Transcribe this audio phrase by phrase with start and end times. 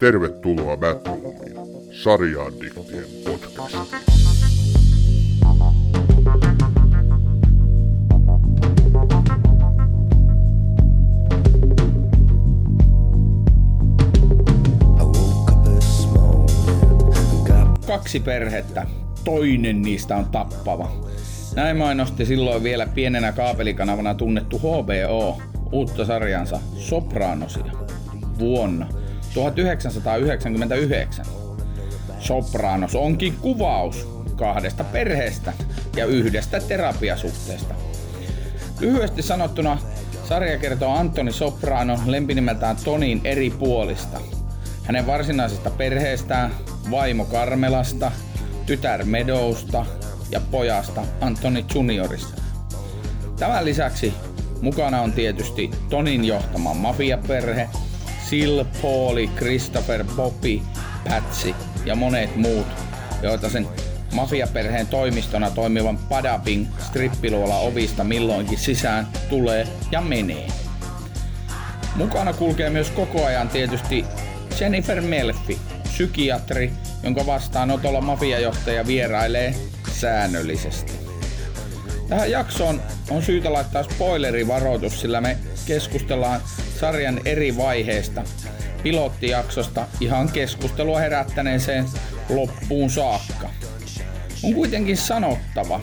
[0.00, 1.56] Tervetuloa Batroomiin,
[2.02, 3.86] sarjaaddiktien podcastiin.
[17.86, 18.86] Kaksi perhettä,
[19.24, 20.90] toinen niistä on tappava.
[21.56, 25.42] Näin mainosti silloin vielä pienenä kaapelikanavana tunnettu HBO
[25.72, 27.72] uutta sarjansa Sopranosia
[28.38, 28.99] vuonna
[29.34, 31.26] 1999.
[32.18, 35.52] Sopranos onkin kuvaus kahdesta perheestä
[35.96, 37.74] ja yhdestä terapiasuhteesta.
[38.80, 39.78] Lyhyesti sanottuna
[40.24, 44.20] sarja kertoo Antoni Soprano lempinimeltään Tonin eri puolista.
[44.84, 46.50] Hänen varsinaisesta perheestään,
[46.90, 48.12] vaimo Karmelasta,
[48.66, 49.86] tytär Medousta
[50.30, 52.42] ja pojasta Antoni Juniorista.
[53.38, 54.14] Tämän lisäksi
[54.60, 57.68] mukana on tietysti Tonin johtama mafiaperhe,
[58.30, 60.60] Sil, Pauli, Christopher, Bobby,
[61.08, 62.66] Patsy ja monet muut,
[63.22, 63.68] joita sen
[64.12, 70.46] mafiaperheen toimistona toimivan Padabing strippiluola ovista milloinkin sisään tulee ja menee.
[71.96, 74.04] Mukana kulkee myös koko ajan tietysti
[74.60, 79.54] Jennifer Melfi, psykiatri, jonka vastaanotolla mafiajohtaja vierailee
[79.92, 81.09] säännöllisesti.
[82.10, 86.40] Tähän jaksoon on syytä laittaa spoilerivaroitus, sillä me keskustellaan
[86.80, 88.22] sarjan eri vaiheista,
[88.82, 91.84] pilottijaksosta ihan keskustelua herättäneeseen
[92.28, 93.50] loppuun saakka.
[94.42, 95.80] On kuitenkin sanottava,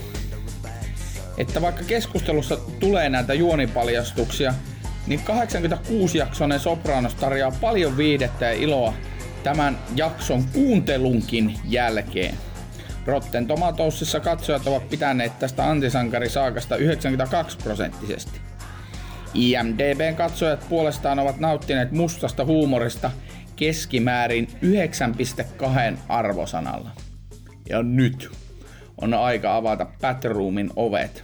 [1.37, 4.53] että vaikka keskustelussa tulee näitä juonipaljastuksia,
[5.07, 8.93] niin 86-jaksoinen Sopranos tarjoaa paljon viidettä ja iloa
[9.43, 12.37] tämän jakson kuuntelunkin jälkeen.
[13.07, 18.41] Rotten Tomatosissa katsojat ovat pitäneet tästä antisankarisaakasta 92 prosenttisesti.
[19.33, 23.11] IMDBn katsojat puolestaan ovat nauttineet mustasta huumorista
[23.55, 24.47] keskimäärin
[25.91, 26.89] 9,2 arvosanalla.
[27.69, 28.29] Ja nyt
[29.01, 31.23] on aika avata Batroomin ovet.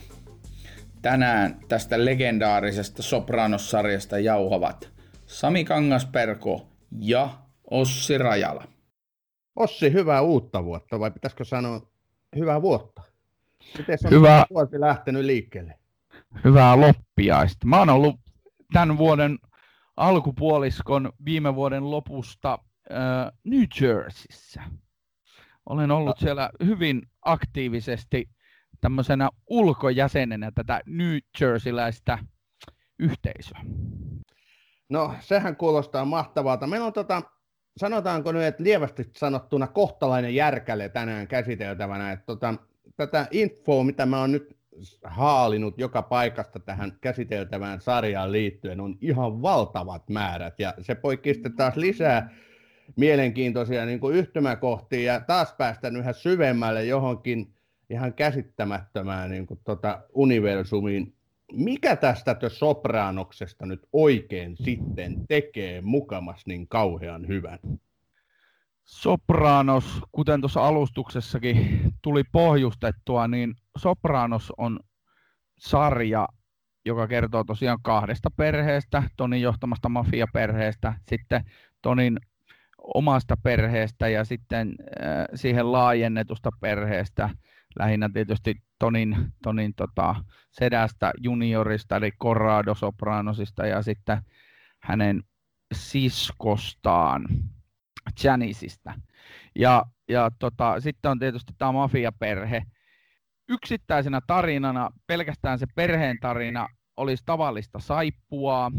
[1.02, 4.90] Tänään tästä legendaarisesta Sopranos-sarjasta jauhavat
[5.28, 6.68] Sami Kangasperko
[7.00, 7.30] ja
[7.72, 8.73] Ossi Rajala.
[9.56, 11.82] Ossi, hyvää uutta vuotta, vai pitäisikö sanoa
[12.36, 13.02] hyvää vuotta?
[13.78, 14.46] Miten on Hyvä.
[14.50, 15.80] vuosi lähtenyt liikkeelle?
[16.44, 17.68] Hyvää loppiaista.
[17.68, 18.16] Mä oon ollut
[18.74, 19.40] tämän vuoden
[19.98, 22.60] alkupuoliskon viime vuoden lopusta
[22.92, 24.62] äh, New Jerseyssä.
[25.70, 28.30] Olen ollut siellä hyvin aktiivisesti
[28.82, 32.18] tämmöisenä ulkojäsenenä tätä New Jerseyläistä
[33.00, 33.60] yhteisöä.
[34.90, 36.68] No, sehän kuulostaa mahtavalta.
[36.68, 37.22] Meillä on tota,
[37.78, 42.12] sanotaanko nyt, että lievästi sanottuna kohtalainen järkäle tänään käsiteltävänä.
[42.12, 42.54] Että tota,
[42.98, 44.58] tätä infoa, mitä mä oon nyt
[45.04, 50.60] haalinut joka paikasta tähän käsiteltävään sarjaan liittyen, on ihan valtavat määrät.
[50.60, 52.30] Ja se poikki sitten taas lisää
[52.96, 57.54] mielenkiintoisia niin kuin yhtymäkohtia ja taas päästään yhä syvemmälle johonkin
[57.90, 61.16] ihan käsittämättömään niin kuin, tota, universumiin.
[61.52, 67.60] Mikä tästä The Sopranoksesta nyt oikein sitten tekee mukamas niin kauhean hyvän?
[68.84, 74.80] Sopranos, kuten tuossa alustuksessakin tuli pohjustettua, niin Sopranos on
[75.60, 76.28] sarja,
[76.86, 81.46] joka kertoo tosiaan kahdesta perheestä, Tonin johtamasta mafiaperheestä, sitten
[81.82, 82.20] Tonin
[82.94, 87.30] omasta perheestä ja sitten äh, siihen laajennetusta perheestä,
[87.80, 90.16] lähinnä tietysti Tonin, Tonin tota,
[90.52, 94.22] sedästä juniorista, eli Corrado Sopranosista ja sitten
[94.80, 95.24] hänen
[95.74, 97.26] siskostaan,
[98.24, 98.94] Janisista.
[99.56, 102.64] Ja, ja tota, sitten on tietysti tämä mafiaperhe.
[103.50, 106.68] Yksittäisenä tarinana, pelkästään se perheen tarina
[106.98, 108.72] olisi tavallista saippua,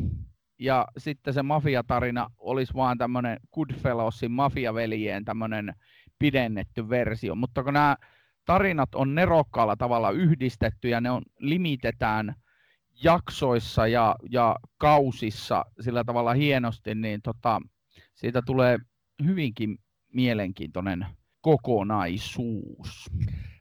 [0.59, 5.75] ja sitten se mafiatarina olisi vaan tämmöinen Goodfellowsin mafiaveljien tämmöinen
[6.19, 7.35] pidennetty versio.
[7.35, 7.97] Mutta kun nämä
[8.45, 12.35] tarinat on nerokkaalla tavalla yhdistetty ja ne on limitetään
[13.03, 17.61] jaksoissa ja, ja kausissa sillä tavalla hienosti, niin tota,
[18.15, 18.79] siitä tulee
[19.25, 19.79] hyvinkin
[20.13, 21.07] mielenkiintoinen
[21.41, 23.11] kokonaisuus.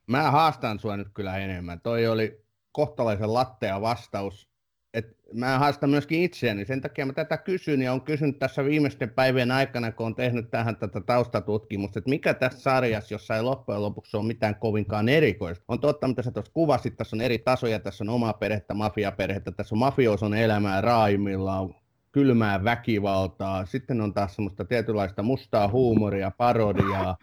[0.07, 1.81] Mä haastan sua nyt kyllä enemmän.
[1.81, 4.52] Toi oli kohtalaisen lattea vastaus.
[4.94, 9.10] Et mä haastan myöskin itseäni, sen takia mä tätä kysyn ja on kysynyt tässä viimeisten
[9.10, 13.81] päivien aikana, kun on tehnyt tähän tätä taustatutkimusta, että mikä tässä sarjassa, jossa ei loppujen
[13.81, 15.66] lopuksi ole mitään kovinkaan erikoista.
[15.68, 19.51] On totta, mitä sä tuossa kuvasit, tässä on eri tasoja, tässä on omaa perhettä, mafiaperhettä,
[19.51, 21.75] tässä on mafioson elämää raaimillaan,
[22.12, 27.18] kylmää väkivaltaa, sitten on taas semmoista tietynlaista mustaa huumoria, parodiaa,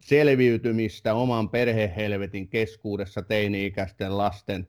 [0.00, 4.68] selviytymistä oman perhehelvetin keskuudessa teini-ikäisten lasten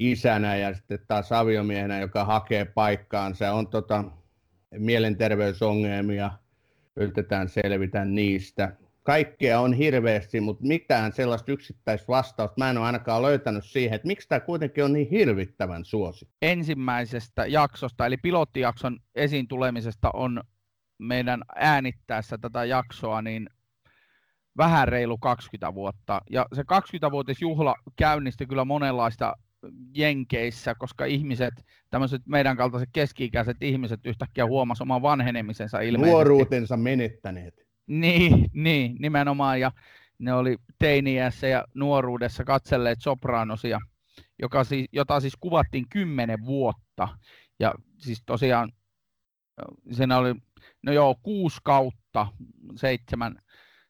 [0.00, 4.04] isänä ja sitten taas aviomiehenä, joka hakee paikkaansa, on tota,
[4.78, 6.30] mielenterveysongelmia,
[6.96, 8.76] yritetään selvitä niistä.
[9.02, 14.28] Kaikkea on hirveästi, mutta mitään sellaista yksittäisvastausta mä en ole ainakaan löytänyt siihen, että miksi
[14.28, 16.28] tämä kuitenkin on niin hirvittävän suosi.
[16.42, 20.42] Ensimmäisestä jaksosta, eli pilottijakson esiin tulemisesta on
[20.98, 23.50] meidän äänittäessä tätä jaksoa, niin
[24.56, 26.20] vähän reilu 20 vuotta.
[26.30, 29.36] Ja se 20-vuotisjuhla käynnisti kyllä monenlaista
[29.94, 31.54] Jenkeissä, koska ihmiset,
[31.90, 36.10] tämmöiset meidän kaltaiset keski-ikäiset ihmiset yhtäkkiä huomasivat oman vanhenemisensa ilmeisesti.
[36.10, 37.54] Nuoruutensa menettäneet.
[37.86, 39.60] Niin, niin, nimenomaan.
[39.60, 39.72] Ja
[40.18, 43.80] ne oli teiniässä ja nuoruudessa katselleet Sopranosia,
[44.38, 47.08] joka siis, jota siis kuvattiin kymmenen vuotta.
[47.60, 48.72] Ja siis tosiaan
[49.92, 50.34] siinä oli,
[50.82, 52.26] no joo, kuusi kautta,
[52.76, 53.38] seitsemän,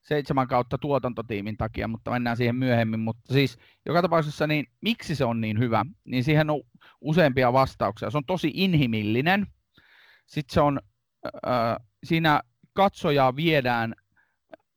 [0.09, 3.01] seitsemän kautta tuotantotiimin takia, mutta mennään siihen myöhemmin.
[3.01, 6.61] Mutta siis joka tapauksessa, niin miksi se on niin hyvä, niin siihen on
[7.01, 8.11] useampia vastauksia.
[8.11, 9.47] Se on tosi inhimillinen.
[10.27, 10.81] Sitten se on,
[11.27, 12.41] äh, siinä
[12.73, 13.95] katsojaa viedään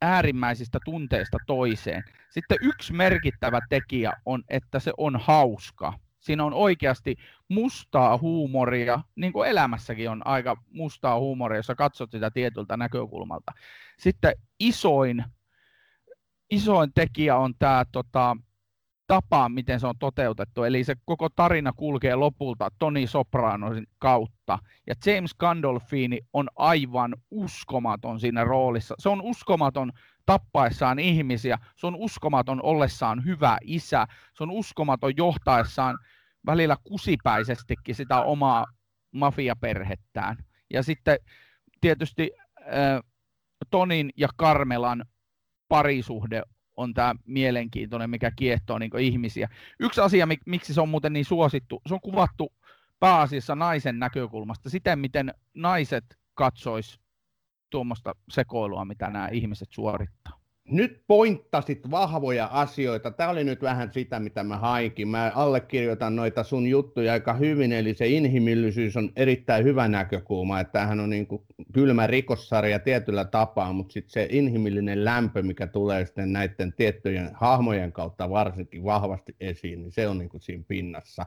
[0.02, 2.04] äärimmäisistä tunteista toiseen.
[2.30, 5.94] Sitten yksi merkittävä tekijä on, että se on hauska.
[6.20, 7.16] Siinä on oikeasti
[7.50, 13.52] mustaa huumoria, niin kuin elämässäkin on aika mustaa huumoria, jos katsot sitä tietyltä näkökulmalta.
[14.00, 15.26] Sitten isoin,
[16.52, 18.38] isoin tekijä on tämä tota,
[19.10, 20.64] tapa, miten se on toteutettu.
[20.64, 24.60] Eli se koko tarina kulkee lopulta Toni Sopranosin kautta.
[24.88, 28.96] Ja James Gandolfini on aivan uskomaton siinä roolissa.
[29.00, 29.92] Se on uskomaton
[30.30, 31.58] tappaessaan ihmisiä.
[31.76, 34.08] Se on uskomaton ollessaan hyvä isä.
[34.34, 35.98] Se on uskomaton johtaessaan
[36.46, 38.66] välillä kusipäisestikin sitä omaa
[39.12, 40.38] mafiaperhettään.
[40.74, 41.20] Ja sitten
[41.82, 42.32] tietysti
[42.62, 42.68] äh,
[43.70, 45.06] Tonin ja Karmelan
[45.68, 46.42] parisuhde
[46.78, 49.50] on tämä mielenkiintoinen, mikä kiehtoo niin ihmisiä.
[49.80, 52.54] Yksi asia, mik, miksi se on muuten niin suosittu, se on kuvattu
[53.00, 57.00] pääasiassa naisen näkökulmasta, siten miten naiset katsois
[57.70, 60.40] tuommoista sekoilua, mitä nämä ihmiset suorittaa
[60.72, 63.12] nyt pointtasit vahvoja asioita.
[63.12, 65.08] Tämä oli nyt vähän sitä, mitä mä hainkin.
[65.08, 70.72] Mä allekirjoitan noita sun juttuja aika hyvin, eli se inhimillisyys on erittäin hyvä näkökulma, että
[70.72, 71.42] tämähän on niin kuin
[71.74, 77.92] kylmä rikossarja tietyllä tapaa, mutta sitten se inhimillinen lämpö, mikä tulee sitten näiden tiettyjen hahmojen
[77.92, 81.26] kautta varsinkin vahvasti esiin, niin se on niin kuin siinä pinnassa.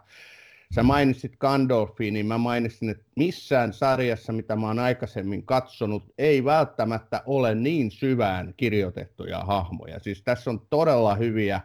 [0.75, 6.45] Sä mainitsit Gandolfin, niin mä mainitsin, että missään sarjassa, mitä mä oon aikaisemmin katsonut, ei
[6.45, 9.99] välttämättä ole niin syvään kirjoitettuja hahmoja.
[9.99, 11.61] Siis tässä on todella hyviä,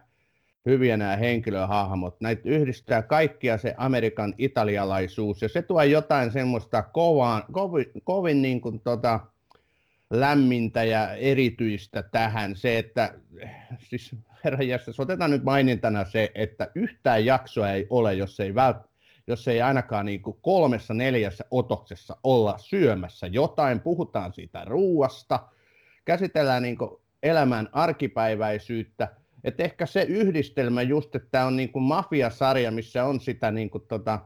[0.66, 2.22] hyviä nämä henkilöhahmot.
[2.22, 8.62] Näitä yhdistää kaikkia se Amerikan italialaisuus, ja se tuo jotain semmoista kovaan, kovin, kovin niin
[8.62, 9.20] kuin tota,
[10.10, 12.56] lämmintä ja erityistä tähän.
[12.56, 13.14] Se, että
[13.80, 14.60] siis herra
[15.00, 18.97] otetaan nyt mainintana se, että yhtään jaksoa ei ole, jos ei välttämättä
[19.28, 25.48] jos ei ainakaan niin kuin kolmessa neljässä otoksessa olla syömässä jotain, puhutaan siitä ruuasta,
[26.06, 26.92] käsitellään niin kuin
[27.24, 29.08] elämän arkipäiväisyyttä,
[29.44, 33.70] että ehkä se yhdistelmä just, että tämä on niin kuin mafiasarja, missä on sitä niin
[33.70, 34.20] kuin tota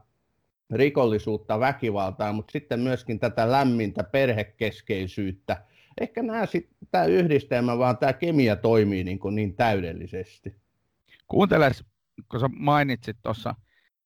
[0.72, 5.64] rikollisuutta, väkivaltaa, mutta sitten myöskin tätä lämmintä perhekeskeisyyttä.
[6.02, 10.56] Ehkä nämä sitten, tämä yhdistelmä, vaan tämä kemia toimii niin, kuin niin täydellisesti.
[11.28, 11.84] Kuunteles,
[12.32, 13.56] kun sä mainitsit tuossa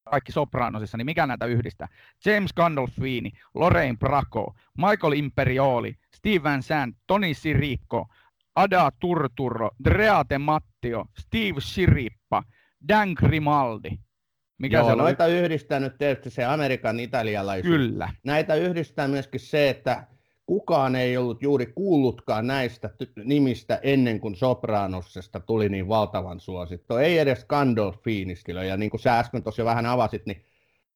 [0.10, 1.88] kaikki Sopranosissa, niin mikä näitä yhdistää?
[2.26, 8.08] James Gandolfini, Lorraine Bracco, Michael Imperioli, Steve Sant, Toni Sirico,
[8.56, 12.44] Ada Turturro, Dreate Mattio, Steve Shirippa,
[12.88, 13.90] Dan Grimaldi.
[14.58, 15.34] Mikä Joo, se noita oli?
[15.34, 17.76] yhdistää nyt tietysti se Amerikan italialaisuus.
[17.76, 18.10] Kyllä.
[18.26, 20.08] Näitä yhdistää myöskin se, että
[20.46, 22.90] kukaan ei ollut juuri kuullutkaan näistä
[23.24, 26.96] nimistä ennen kuin Sopranossesta tuli niin valtavan suosittu.
[26.96, 30.46] Ei edes Gandolfinistillä, ja niin kuin sä äsken tosiaan vähän avasit, niin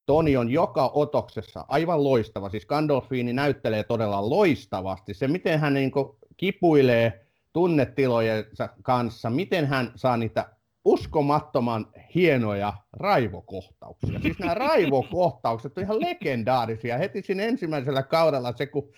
[0.06, 2.50] Toni on joka otoksessa aivan loistava.
[2.50, 5.13] Siis Gandolfini näyttelee todella loistavasti.
[5.13, 5.91] Se, miten hän niin
[6.38, 10.50] kipuilee tunnetilojensa kanssa, miten hän saa niitä
[10.89, 14.19] uskomattoman hienoja raivokohtauksia.
[14.19, 16.98] Siis nämä raivokohtaukset on ihan legendaarisia.
[16.98, 18.91] Heti siinä ensimmäisellä kaudella se, kun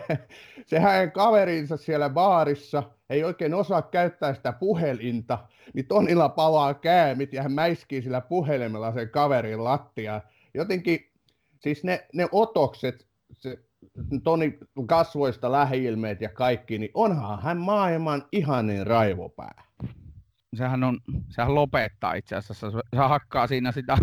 [0.66, 5.38] se hänen kaverinsa siellä baarissa ei oikein osaa käyttää sitä puhelinta,
[5.74, 10.20] niin Tonilla palaa käämit ja hän mäiskii sillä puhelimella sen kaverin lattia.
[10.54, 11.10] Jotenkin,
[11.60, 13.06] siis ne, ne otokset,
[13.38, 13.58] se
[14.24, 19.71] Toni kasvoista lähiilmeet ja kaikki, niin onhan hän maailman ihanin raivopää
[20.54, 23.98] sehän, on, sehän lopettaa itse asiassa, se hakkaa siinä sitä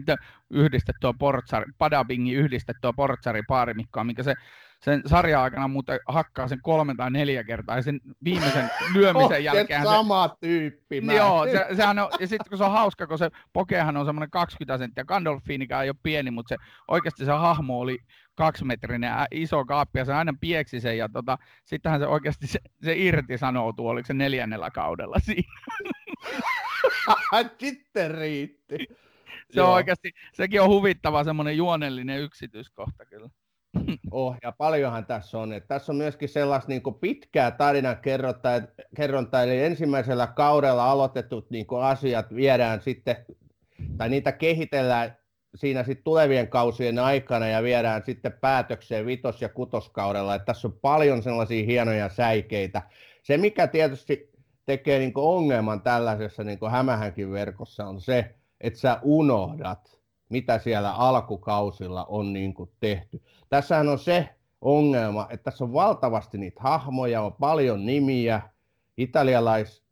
[0.50, 4.34] yhdistettyä portsari, Padabingin yhdistettyä portsaripaarimikkoa, mikä se
[4.84, 9.82] sen sarjan aikana muuten hakkaa sen kolme tai neljä kertaa, ja sen viimeisen lyömisen jälkeen...
[9.82, 11.00] sama tyyppi.
[11.00, 11.12] Mä.
[11.12, 14.30] Joo, se, sehän on, ja sitten kun se on hauska, kun se pokeahan on semmoinen
[14.30, 16.56] 20 senttiä, Gandolfinikään ei ole pieni, mutta se,
[16.88, 17.98] oikeasti se hahmo oli
[18.34, 22.96] kaksimetrinen iso kaappi, ja se aina pieksi sen, ja tota, sittenhän se oikeasti se, se
[22.96, 25.60] irti sanoutuu, oliko se neljännellä kaudella siinä.
[27.60, 28.86] Sitten riitti.
[29.50, 33.28] Se on oikeasti, sekin on huvittava semmoinen juonellinen yksityiskohta kyllä.
[34.10, 35.52] Oh, ja paljonhan tässä on.
[35.52, 37.96] Että tässä on myöskin sellaista niin pitkää tarinan
[38.96, 43.16] kerronta, eli ensimmäisellä kaudella aloitetut niin asiat viedään sitten,
[43.98, 45.16] tai niitä kehitellään
[45.54, 50.34] siinä sitten tulevien kausien aikana ja viedään sitten päätökseen vitos- ja kutoskaudella.
[50.34, 52.82] Että tässä on paljon sellaisia hienoja säikeitä.
[53.22, 54.30] Se, mikä tietysti
[54.66, 62.04] tekee niin ongelman tällaisessa niin hämähänkin verkossa, on se, että sä unohdat, mitä siellä alkukausilla
[62.04, 63.22] on niin tehty.
[63.50, 64.28] Tässähän on se
[64.60, 68.42] ongelma, että tässä on valtavasti niitä hahmoja, on paljon nimiä,
[68.96, 69.84] italialais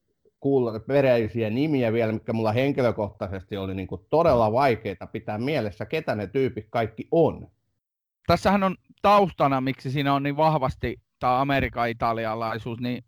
[0.87, 6.27] peräisiä nimiä vielä, mikä mulla henkilökohtaisesti oli niin kuin todella vaikeita pitää mielessä, ketä ne
[6.27, 7.51] tyypit kaikki on.
[8.27, 13.05] Tässähän on taustana, miksi siinä on niin vahvasti tämä Amerikan italialaisuus, niin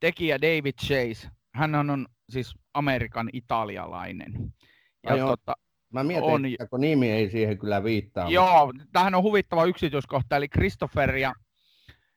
[0.00, 4.54] tekijä David Chase, hän on siis Amerikan italialainen.
[5.06, 5.54] Ja Ai tota,
[5.92, 6.46] Mä mietin, on...
[6.46, 8.30] että kun nimi ei siihen kyllä viittaa.
[8.30, 8.84] Joo, mutta...
[8.92, 11.32] tähän on huvittava yksityiskohta, eli Christopheria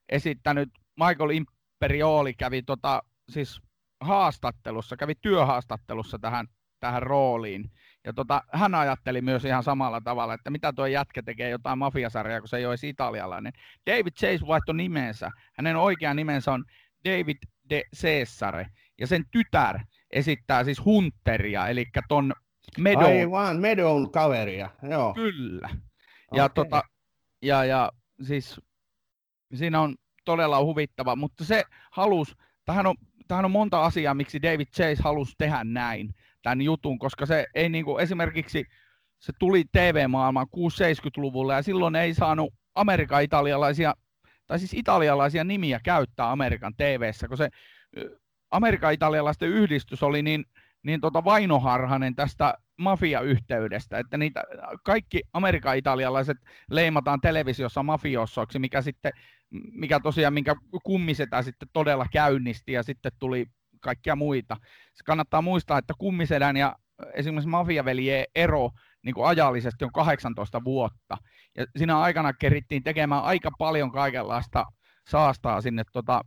[0.09, 3.61] esittänyt Michael Imperioli kävi tota, siis
[3.99, 6.47] haastattelussa, kävi työhaastattelussa tähän,
[6.79, 7.71] tähän rooliin.
[8.05, 12.39] Ja tota, hän ajatteli myös ihan samalla tavalla, että mitä tuo jätkä tekee jotain mafiasarjaa,
[12.39, 13.53] kun se ei ole italialainen.
[13.89, 15.31] David Chase vaihtoi nimensä.
[15.57, 16.65] Hänen oikea nimensä on
[17.05, 17.37] David
[17.69, 18.67] de Cesare.
[18.99, 19.79] Ja sen tytär
[20.11, 22.33] esittää siis Hunteria, eli ton
[22.77, 23.03] Medon.
[23.03, 25.13] Aivan, Medon kaveria, joo.
[25.13, 25.69] Kyllä.
[26.35, 26.55] Ja, okay.
[26.55, 26.83] tota,
[27.41, 27.91] ja, ja
[28.21, 28.61] siis
[29.53, 32.95] siinä on todella huvittava, mutta se halus, tähän on,
[33.27, 37.69] tähän on monta asiaa, miksi David Chase halusi tehdä näin, tämän jutun, koska se ei
[37.69, 38.65] niin kuin, esimerkiksi,
[39.19, 43.93] se tuli TV-maailmaan 6-70-luvulla ja silloin ei saanut Amerikan italialaisia,
[44.47, 47.49] tai siis italialaisia nimiä käyttää Amerikan TV-ssä, kun se
[48.51, 50.45] Amerikan italialaisten yhdistys oli niin
[50.83, 54.43] niin tota vainoharhanen tästä mafiayhteydestä, että niitä
[54.83, 56.37] kaikki amerikan italialaiset
[56.69, 59.11] leimataan televisiossa mafiossoiksi, mikä sitten,
[59.71, 63.45] mikä tosiaan, minkä kummisetä sitten todella käynnisti ja sitten tuli
[63.79, 64.57] kaikkia muita.
[64.93, 66.75] Se kannattaa muistaa, että kummisedän ja
[67.13, 68.69] esimerkiksi mafiaveljen ero
[69.03, 71.17] niin kuin ajallisesti on 18 vuotta.
[71.57, 74.65] Ja siinä aikana kerittiin tekemään aika paljon kaikenlaista
[75.09, 76.21] saastaa sinne tota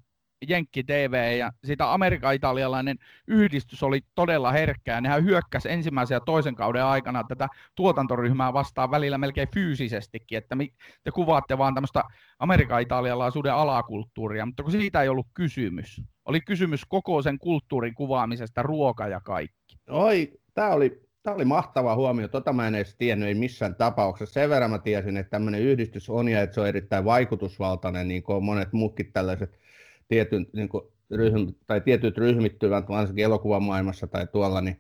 [0.49, 2.99] Jenkki TV ja sitä Amerikan-italialainen
[3.29, 5.01] yhdistys oli todella herkkää.
[5.01, 10.57] Nehän hyökkäsi ensimmäisen ja toisen kauden aikana tätä tuotantoryhmää vastaan välillä melkein fyysisestikin, että
[11.05, 12.03] te kuvaatte vaan tämmöistä
[12.39, 16.03] Amerikan-italialaisuuden alakulttuuria, mutta kun siitä ei ollut kysymys.
[16.25, 19.77] Oli kysymys koko sen kulttuurin kuvaamisesta, ruoka ja kaikki.
[19.89, 22.29] Oi, tämä oli Tämä oli mahtava huomio.
[22.29, 24.33] Tota mä en edes tiennyt, ei missään tapauksessa.
[24.33, 28.23] Sen verran mä tiesin, että tämmöinen yhdistys on ja että se on erittäin vaikutusvaltainen, niin
[28.23, 29.61] kuin monet muutkin tällaiset
[30.09, 34.79] tietyn, niin kuin ryhm, tai tietyt ryhmittyvät, varsinkin elokuvamaailmassa tai tuolla, niin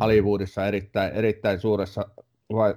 [0.00, 2.08] Hollywoodissa erittäin, erittäin suuressa,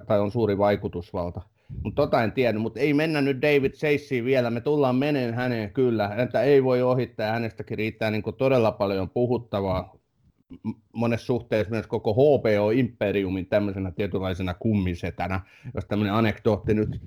[0.06, 1.40] tai on suuri vaikutusvalta.
[1.82, 5.72] Mutta tota en tiedä, mutta ei mennä nyt David Chaseen vielä, me tullaan meneen häneen
[5.72, 9.98] kyllä, häntä ei voi ohittaa, hänestäkin riittää niin todella paljon puhuttavaa
[10.92, 15.40] monessa suhteessa myös koko HBO-imperiumin tämmöisenä tietynlaisena kummisetänä,
[15.74, 17.00] jos tämmöinen anekdootti nyt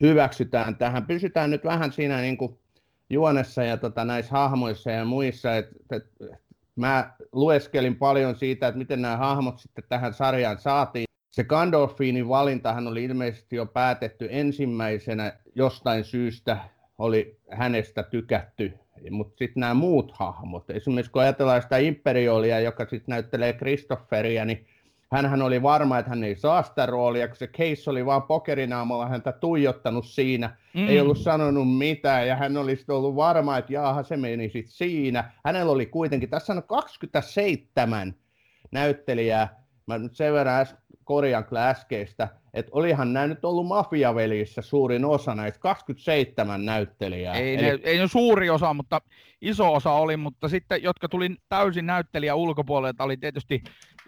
[0.00, 1.06] hyväksytään tähän.
[1.06, 2.58] Pysytään nyt vähän siinä niin kuin
[3.14, 5.56] juonessa ja tota, näissä hahmoissa ja muissa.
[5.56, 6.04] Et, et,
[6.76, 11.04] mä lueskelin paljon siitä, että miten nämä hahmot sitten tähän sarjaan saatiin.
[11.30, 16.58] Se Gandolfinin valintahan oli ilmeisesti jo päätetty ensimmäisenä jostain syystä,
[16.98, 18.72] oli hänestä tykätty,
[19.10, 24.66] mutta sitten nämä muut hahmot, esimerkiksi kun ajatellaan sitä Imperiolia, joka sitten näyttelee Kristofferia, niin
[25.14, 29.08] hänhän oli varma, että hän ei saa sitä roolia, kun se case oli vaan pokerinaamalla
[29.08, 30.88] häntä tuijottanut siinä, mm.
[30.88, 35.32] ei ollut sanonut mitään, ja hän olisi ollut varma, että jaaha, se meni sitten siinä.
[35.44, 38.14] Hänellä oli kuitenkin, tässä on 27
[38.72, 40.66] näyttelijää, mä nyt sen verran
[41.04, 47.34] korjaan kyllä äskeistä, että olihan nämä nyt ollut mafiavelissä suurin osa näistä 27 näyttelijää.
[47.34, 47.62] Ei, Eli...
[47.62, 49.00] ne, ei ne suuri osa, mutta
[49.40, 53.62] iso osa oli, mutta sitten, jotka tuli täysin näyttelijä ulkopuolelta, oli tietysti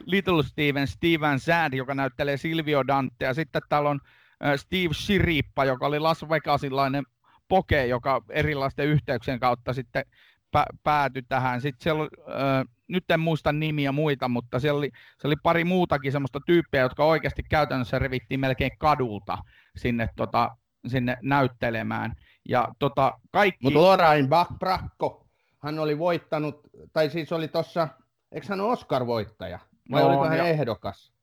[0.05, 2.83] Little Steven, Steven Zand, joka näyttelee Silvio
[3.21, 4.01] ja sitten täällä on
[4.57, 7.05] Steve Shirippa, joka oli Las Vegasilainen
[7.49, 10.05] poke, joka erilaisten yhteyksien kautta sitten
[10.57, 11.61] pä- päätyi tähän.
[11.61, 16.13] Sitten siellä äh, nyt en muista nimiä muita, mutta siellä oli, siellä oli pari muutakin
[16.13, 19.39] semmoista tyyppiä, jotka oikeasti käytännössä revittiin melkein kadulta
[19.77, 22.13] sinne, tota, sinne näyttelemään.
[22.49, 23.59] Ja tota, kaikki...
[23.63, 25.27] Mutta Lorraine Brakko,
[25.63, 26.61] hän oli voittanut,
[26.93, 27.89] tai siis oli tuossa,
[28.33, 29.59] eikö hän ole Oscar-voittaja?
[29.91, 30.45] Vai no, oliko hän ja...
[30.45, 31.17] ehdokas?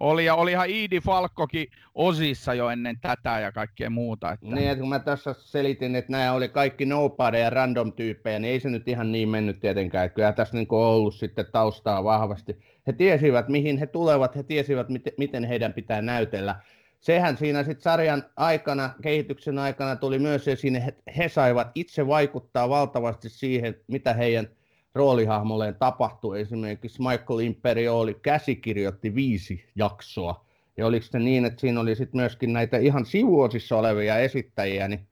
[0.00, 4.32] Oli, ja olihan Iidi Falkkokin osissa jo ennen tätä ja kaikkea muuta.
[4.32, 4.46] Että...
[4.46, 8.52] Niin, että kun mä tässä selitin, että nämä oli kaikki nobody ja random tyyppejä, niin
[8.52, 10.06] ei se nyt ihan niin mennyt tietenkään.
[10.06, 12.58] Että kyllä tässä niin on ollut sitten taustaa vahvasti.
[12.86, 14.86] He tiesivät, mihin he tulevat, he tiesivät,
[15.18, 16.56] miten heidän pitää näytellä.
[17.00, 22.68] Sehän siinä sitten sarjan aikana, kehityksen aikana tuli myös esiin, että he saivat itse vaikuttaa
[22.68, 24.48] valtavasti siihen, mitä heidän–
[24.94, 26.40] roolihahmolleen tapahtui.
[26.40, 30.46] Esimerkiksi Michael Imperioli käsikirjoitti viisi jaksoa.
[30.76, 35.08] Ja oliko se niin, että siinä oli sitten myöskin näitä ihan sivuosissa olevia esittäjiä, niin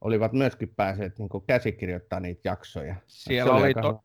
[0.00, 2.94] olivat myöskin päässeet niin käsikirjoittamaan niitä jaksoja.
[3.06, 3.82] Siellä oli, aika...
[3.82, 4.04] to...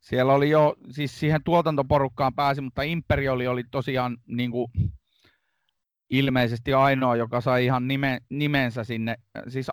[0.00, 4.66] siellä oli jo, siis siihen tuotantoporukkaan pääsi, mutta Imperioli oli tosiaan niin kuin,
[6.10, 9.16] ilmeisesti ainoa, joka sai ihan nime, nimensä sinne.
[9.48, 9.66] Siis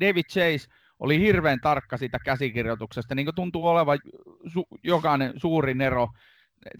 [0.00, 3.98] David Chase oli hirveän tarkka siitä käsikirjoituksesta, niin kuin tuntuu olevan
[4.46, 6.08] su, jokainen suurin ero.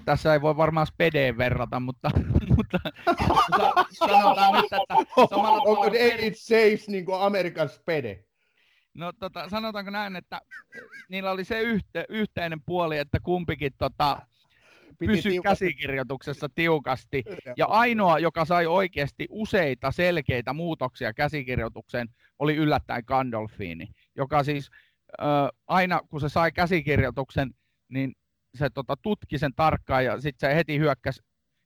[0.04, 2.10] Tässä ei voi varmaan spedeen verrata, mutta,
[2.56, 2.78] mutta
[3.92, 4.94] sanotaan nyt, että
[5.30, 8.24] samalla Onko David Chase niin kuin Amerikan spede?
[8.94, 10.40] No tota, sanotaanko näin, että
[11.08, 14.26] niillä oli se yhte, yhteinen puoli, että kumpikin tota,
[14.98, 15.64] pysyi tiukasti.
[15.64, 17.24] käsikirjoituksessa tiukasti.
[17.56, 24.70] Ja ainoa, joka sai oikeasti useita selkeitä muutoksia käsikirjoitukseen, oli yllättäen Gandolfini joka siis
[25.20, 27.50] äh, aina kun se sai käsikirjoituksen,
[27.88, 28.12] niin
[28.54, 31.20] se tota, tutki sen tarkkaan ja sitten se heti hyökkäsi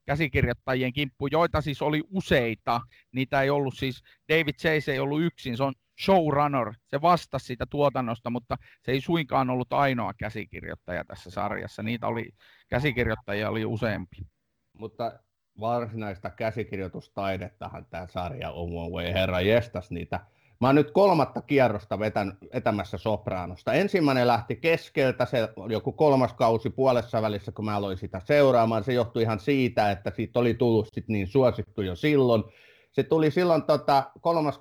[0.06, 2.80] käsikirjoittajien kimppu, joita siis oli useita.
[3.12, 7.66] Niitä ei ollut siis, David Chase ei ollut yksin, se on showrunner, se vastasi siitä
[7.70, 11.82] tuotannosta, mutta se ei suinkaan ollut ainoa käsikirjoittaja tässä sarjassa.
[11.82, 12.30] Niitä oli,
[12.68, 14.16] käsikirjoittajia oli useampi.
[14.72, 15.12] Mutta
[15.60, 20.20] varsinaista käsikirjoitustaidettahan tämä sarja on, voi herra jestas niitä
[20.60, 23.72] Mä oon nyt kolmatta kierrosta vetän, vetämässä Sopranosta.
[23.72, 28.84] Ensimmäinen lähti keskeltä, se joku kolmas kausi puolessa välissä, kun mä aloin sitä seuraamaan.
[28.84, 32.44] Se johtui ihan siitä, että siitä oli tullut sit niin suosittu jo silloin.
[32.92, 34.60] Se tuli silloin tota, kolmas,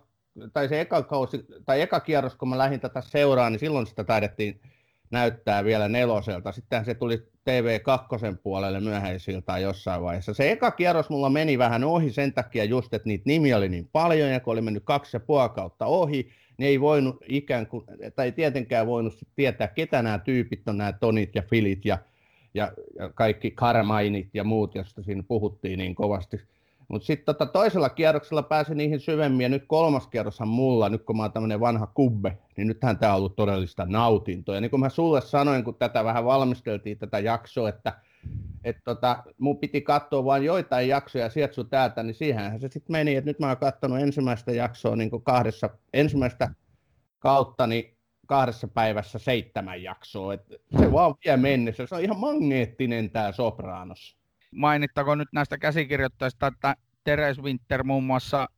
[0.53, 4.03] tai se eka kausi, tai eka kierros, kun mä lähdin tätä seuraamaan, niin silloin sitä
[4.03, 4.61] taidettiin
[5.11, 6.51] näyttää vielä neloselta.
[6.51, 10.33] Sitten se tuli TV2 puolelle myöhäisiltaan jossain vaiheessa.
[10.33, 13.89] Se eka kierros mulla meni vähän ohi sen takia just, että niitä nimiä oli niin
[13.91, 17.85] paljon, ja kun oli mennyt kaksi ja puoli kautta ohi, niin ei voinut ikään kuin,
[18.15, 21.97] tai ei tietenkään voinut tietää, ketä nämä tyypit on, nämä Tonit ja Filit ja,
[22.53, 26.41] ja, ja kaikki Carmineit ja muut, joista siinä puhuttiin niin kovasti
[26.89, 31.17] mutta sitten tota toisella kierroksella pääsi niihin syvemmin, ja nyt kolmas kierroshan mulla, nyt kun
[31.17, 34.55] mä oon tämmöinen vanha kubbe, niin nythän tämä on ollut todellista nautintoa.
[34.55, 37.93] Ja niin kuin mä sulle sanoin, kun tätä vähän valmisteltiin, tätä jaksoa, että
[38.63, 42.91] että tota, mun piti katsoa vain joitain jaksoja sieltä sun täältä, niin siihenhän se sitten
[42.91, 46.49] meni, että nyt mä oon katsonut ensimmäistä jaksoa niin kuin kahdessa, ensimmäistä
[47.19, 47.97] kautta niin
[48.27, 54.17] kahdessa päivässä seitsemän jaksoa, että se vaan vie mennessä, se on ihan magneettinen tämä Sopranos
[54.51, 58.49] mainittakoon nyt näistä käsikirjoittajista, että Teres Winter muun muassa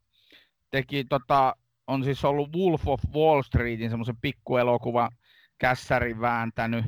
[0.72, 1.56] teki, tota,
[1.88, 5.10] on siis ollut Wolf of Wall Streetin semmoisen pikkuelokuva
[5.58, 6.86] kässärin vääntänyt.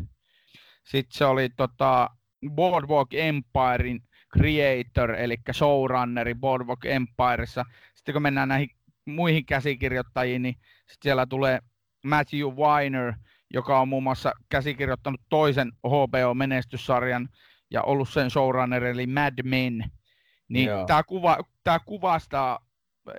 [0.84, 2.10] Sitten se oli tota,
[2.50, 4.04] Boardwalk Empirein
[4.38, 7.66] creator, eli showrunneri Boardwalk Empireissa.
[7.96, 8.70] Sitten kun mennään näihin
[9.06, 11.60] muihin käsikirjoittajiin, niin sitten siellä tulee
[12.06, 13.13] Matthew Weiner,
[13.54, 17.30] joka on muun muassa käsikirjoittanut toisen HBO-menestyssarjan
[17.71, 19.84] ja ollut sen showrunner eli Mad Men,
[20.47, 22.60] niin tämä, kuva, tämä kuvastaa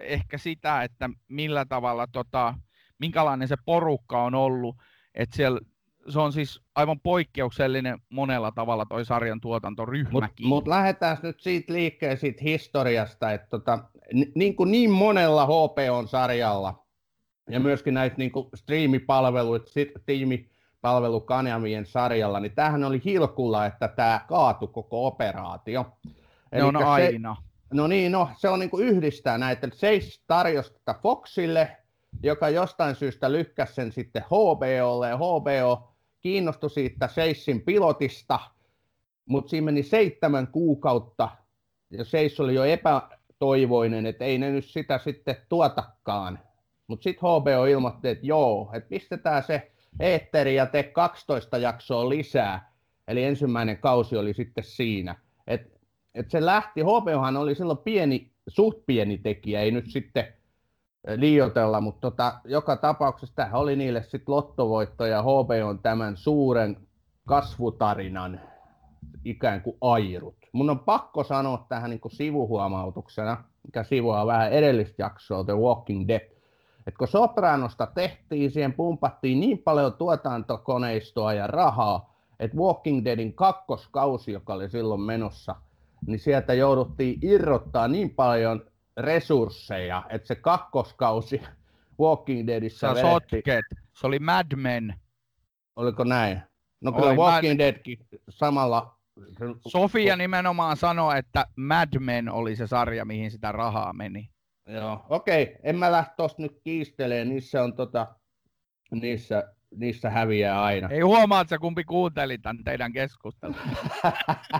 [0.01, 2.55] ehkä sitä, että millä tavalla, tota,
[2.99, 4.77] minkälainen se porukka on ollut,
[5.15, 5.61] että siellä
[6.09, 10.13] se on siis aivan poikkeuksellinen monella tavalla toi sarjan tuotantoryhmäkin.
[10.23, 13.79] Mutta mut lähdetään nyt siitä liikkeelle siitä historiasta, että tota,
[14.35, 16.85] niin, kuin niin monella HBO-sarjalla
[17.51, 19.71] ja myöskin näitä niin striimipalveluita,
[20.85, 25.87] striimi, palvelukanavien sarjalla, niin tämähän oli hilkulla, että tämä kaatu koko operaatio.
[26.53, 27.37] Ne on se, aina.
[27.73, 29.69] No niin, no, se on niin kuin yhdistää näitä.
[29.73, 31.77] Seis tarjosi tätä Foxille,
[32.23, 38.39] joka jostain syystä lykkäsi sen sitten HBOlle, ja HBO kiinnostui siitä Seissin pilotista,
[39.29, 41.29] mutta siinä meni seitsemän kuukautta,
[41.91, 46.39] ja Seis oli jo epätoivoinen, että ei ne nyt sitä sitten tuotakaan.
[46.87, 52.73] Mutta sitten HBO ilmoitti, että joo, että pistetään se eetteri ja tee 12 jaksoa lisää.
[53.09, 55.17] Eli ensimmäinen kausi oli sitten siinä.
[55.47, 55.81] Et,
[56.15, 60.27] et se lähti, HBOhan oli silloin pieni, suht pieni tekijä, ei nyt sitten
[61.17, 66.77] liioitella, mutta tota, joka tapauksessa tämä oli niille sitten lottovoitto ja HBO on tämän suuren
[67.27, 68.41] kasvutarinan
[69.25, 70.37] ikään kuin airut.
[70.53, 76.09] Mun on pakko sanoa tähän niin kuin sivuhuomautuksena, mikä sivuaa vähän edellistä jaksoa, The Walking
[76.09, 76.34] Dead,
[76.87, 84.33] että kun Sopranosta tehtiin, siihen pumpattiin niin paljon tuotantokoneistoa ja rahaa, että Walking Deadin kakkoskausi,
[84.33, 85.57] joka oli silloin menossa,
[86.07, 88.67] niin sieltä jouduttiin irrottaa niin paljon
[88.97, 91.43] resursseja, että se kakkoskausi
[92.01, 93.65] Walking Deadissä Sä sotket.
[93.93, 94.95] Se oli Mad Men.
[95.77, 96.41] Oliko näin?
[96.81, 98.95] No kyllä Oli, Walking mä- Deadkin samalla...
[99.69, 104.31] Sofia nimenomaan sanoi, että Mad Men oli se sarja, mihin sitä rahaa meni.
[104.67, 108.07] Joo, okei, en mä lähde tosta nyt kiistelee, niissä on tota,
[108.91, 110.89] niissä, niissä häviää aina.
[110.89, 113.57] Ei huomaa, että kumpi kuunteli tämän teidän keskustelun.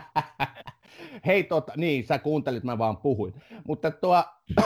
[1.27, 3.35] Hei tota, niin, sä kuuntelit, mä vaan puhuin.
[3.67, 4.25] Mutta tuo,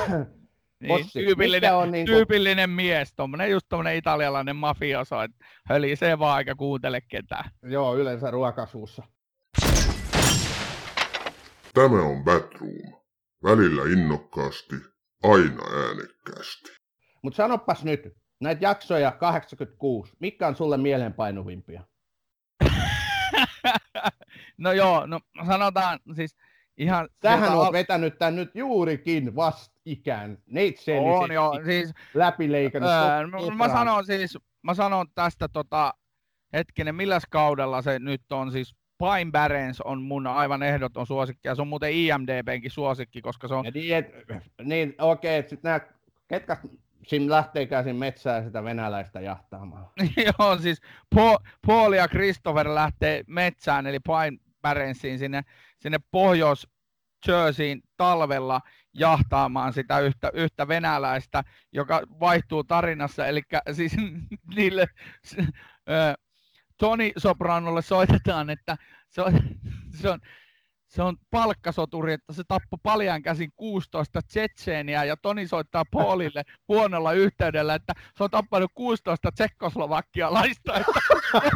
[0.81, 5.37] Niin, Bossi, tyypillinen, on niinku- tyypillinen mies, tommonen, just tommonen italialainen mafioso, että
[5.69, 7.51] hölisee vaan eikä kuuntele ketään.
[7.63, 9.03] joo, yleensä ruokasuussa.
[11.75, 12.99] Tämä on Batroom.
[13.45, 14.77] Välillä innokkaasti,
[15.23, 16.73] aina äänekkäästi.
[17.23, 21.85] Mutta sanopas nyt, näitä jaksoja 86, mitkä on sulle mieleenpainuvimpia?
[24.59, 26.37] no joo, no sanotaan siis
[26.77, 27.09] ihan...
[27.21, 30.39] Tähän sieltä on al- vetänyt tän nyt juurikin vastikään.
[30.47, 32.91] Neitsellisesti on joo, siis läpileikannut.
[32.91, 35.95] Öö, koko mä, sanon siis, mä sanon tästä tota,
[36.53, 41.55] hetkinen, milläs kaudella se nyt on siis Pine Barrens on mun aivan ehdoton suosikki, ja
[41.55, 44.11] se on muuten IMDBnkin suosikki, koska se on, Ja niin, et,
[44.63, 45.81] niin okei, että sitten nämä,
[46.29, 46.57] ketkä
[47.07, 49.87] siinä lähteekään siinä metsään sitä venäläistä jahtaamaan.
[50.39, 50.81] joo siis
[51.15, 55.43] Paul, Paul ja Christopher lähtee metsään, eli Pine Barrensiin sinne,
[55.79, 56.69] sinne pohjois
[57.29, 58.61] Jerseyin talvella
[58.95, 63.97] jahtaamaan sitä yhtä, yhtä venäläistä, joka vaihtuu tarinassa, eli siis
[64.57, 64.87] niille
[66.79, 68.77] Tony Sopranolle soitetaan, että
[69.09, 69.33] se on,
[70.01, 70.21] se on,
[70.87, 77.13] se on palkkasoturi, että se tappoi paljan käsin 16 tsetseeniä ja Toni soittaa Paulille huonolla
[77.13, 81.01] yhteydellä, että se on tappanut 16 tsekkoslovakkialaista, että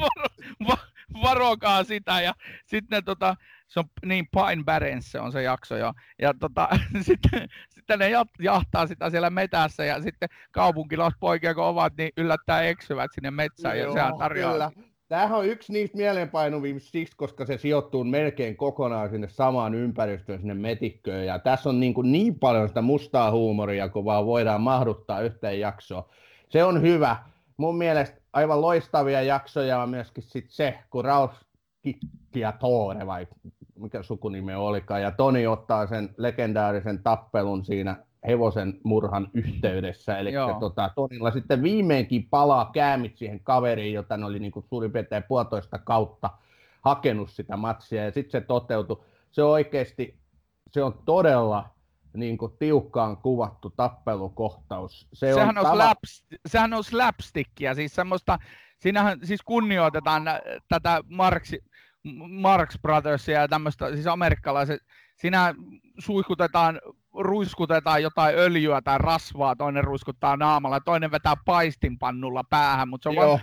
[0.00, 0.28] varo,
[0.68, 0.78] va,
[1.22, 2.20] varokaa sitä.
[2.20, 2.34] Ja
[2.66, 3.36] sitten tota,
[3.72, 5.92] se on niin Pine Barrens se on se jakso jo.
[6.22, 6.68] Ja tota,
[7.08, 13.10] sitten, sitten ne jahtaa sitä siellä metässä ja sitten kaupunkilaispoikia kun ovat, niin yllättää eksyvät
[13.14, 14.52] sinne metsään ja sehän tarjoaa.
[14.52, 14.70] kyllä.
[15.08, 20.54] Tämähän on yksi niistä mieleenpainuvimmista siksi, koska se sijoittuu melkein kokonaan sinne samaan ympäristöön, sinne
[20.54, 21.26] metikköön.
[21.26, 25.60] Ja tässä on niin, kuin niin paljon sitä mustaa huumoria, kun vaan voidaan mahduttaa yhteen
[25.60, 26.04] jaksoon.
[26.48, 27.16] Se on hyvä.
[27.56, 31.34] Mun mielestä aivan loistavia jaksoja on myöskin sit se, kun Ralph
[31.82, 33.26] Kikki ja Tore, vai
[33.82, 40.18] mikä sukunimi olikaan, ja Toni ottaa sen legendaarisen tappelun siinä hevosen murhan yhteydessä.
[40.18, 44.92] Eli tota, Tonilla sitten viimeinkin palaa käämit siihen kaveriin, jota ne oli niin kuin suurin
[44.92, 46.30] piirtein puolitoista kautta
[46.82, 49.04] hakenut sitä matsia, ja sitten se toteutui.
[49.30, 50.18] Se on oikeasti,
[50.70, 51.70] se on todella
[52.14, 55.08] niin kuin tiukkaan kuvattu tappelukohtaus.
[55.12, 58.38] Se sehän, on tava- slaps, sehän on slapstickia, siis semmoista,
[58.78, 61.52] siinähän siis kunnioitetaan nä- tätä Marx,
[62.28, 64.80] Marx Brothersia ja tämmöistä, siis amerikkalaiset,
[65.16, 65.54] siinä
[65.98, 66.80] suihkutetaan,
[67.14, 73.14] ruiskutetaan jotain öljyä tai rasvaa, toinen ruiskuttaa naamalla, toinen vetää paistinpannulla päähän, mutta se on
[73.14, 73.40] Joo, vaan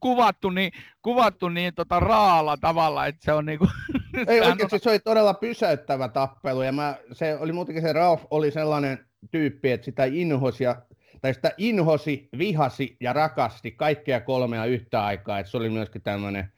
[0.00, 3.68] kuvattu niin, kuvattu niin tota raalla tavalla, että se on niinku...
[4.26, 8.50] Ei oikeasti, se oli todella pysäyttävä tappelu, ja mä, se oli muutenkin se Ralph oli
[8.50, 10.82] sellainen tyyppi, että sitä inhosi, ja,
[11.20, 16.52] tai sitä inhosi, vihasi ja rakasti kaikkea kolmea yhtä aikaa, että se oli myöskin tämmöinen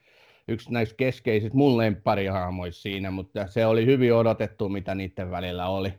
[0.48, 5.92] yksi näistä keskeisistä mun lempparihahmoista siinä, mutta se oli hyvin odotettu, mitä niiden välillä oli.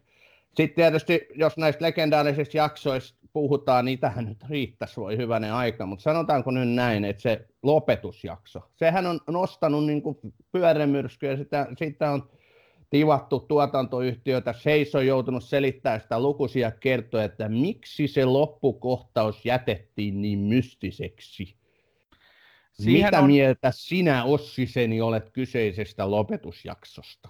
[0.55, 6.03] Sitten tietysti, jos näistä legendaarisista jaksoista puhutaan, niin tähän nyt riittäisi voi hyvänen aika, mutta
[6.03, 10.01] sanotaanko nyt näin, että se lopetusjakso, sehän on nostanut niin
[10.51, 12.29] pyörämyrskyä, sitä, sitä on
[12.89, 20.39] tivattu tuotantoyhtiötä, Seis on joutunut selittämään sitä lukuisia kertoja, että miksi se loppukohtaus jätettiin niin
[20.39, 21.55] mystiseksi.
[22.83, 27.29] Siihen Mitä on- mieltä sinä, Ossiseni, olet kyseisestä lopetusjaksosta?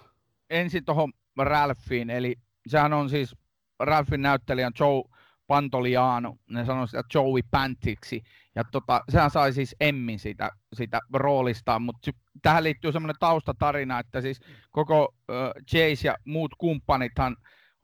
[0.50, 2.36] ensin tuohon Ralphiin, eli
[2.68, 3.36] sehän on siis
[3.80, 5.02] Ralphin näyttelijän Joe
[5.46, 8.22] Pantoliano, ne sanoi sitä Joey Pantiksi,
[8.54, 12.10] ja tota, sehän sai siis Emmin siitä, siitä roolistaan, mutta
[12.42, 15.36] tähän liittyy semmoinen taustatarina, että siis koko äh,
[15.70, 17.36] Chase ja muut kumppanithan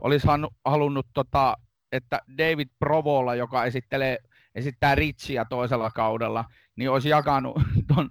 [0.03, 0.27] olisi
[0.64, 1.57] halunnut, tota,
[1.92, 4.18] että David Provola, joka esittelee,
[4.54, 6.44] esittää Richia toisella kaudella,
[6.76, 7.56] niin olisi jakanut
[7.94, 8.10] ton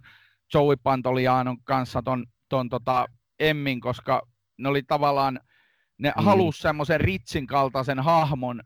[0.54, 3.06] Joey Pantolianon kanssa ton, ton tota
[3.40, 4.22] Emmin, koska
[4.58, 5.40] ne oli tavallaan,
[5.98, 6.24] ne Mm.
[6.24, 8.62] halusi semmoisen Ritsin kaltaisen hahmon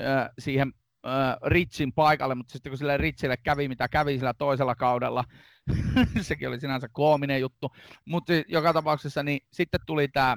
[0.00, 0.72] äh, siihen
[1.06, 5.24] äh, Ritsin paikalle, mutta sitten kun sille Ritsille kävi, mitä kävi sillä toisella kaudella,
[6.20, 7.72] sekin oli sinänsä koominen juttu,
[8.04, 10.34] mutta joka tapauksessa niin sitten tuli tämä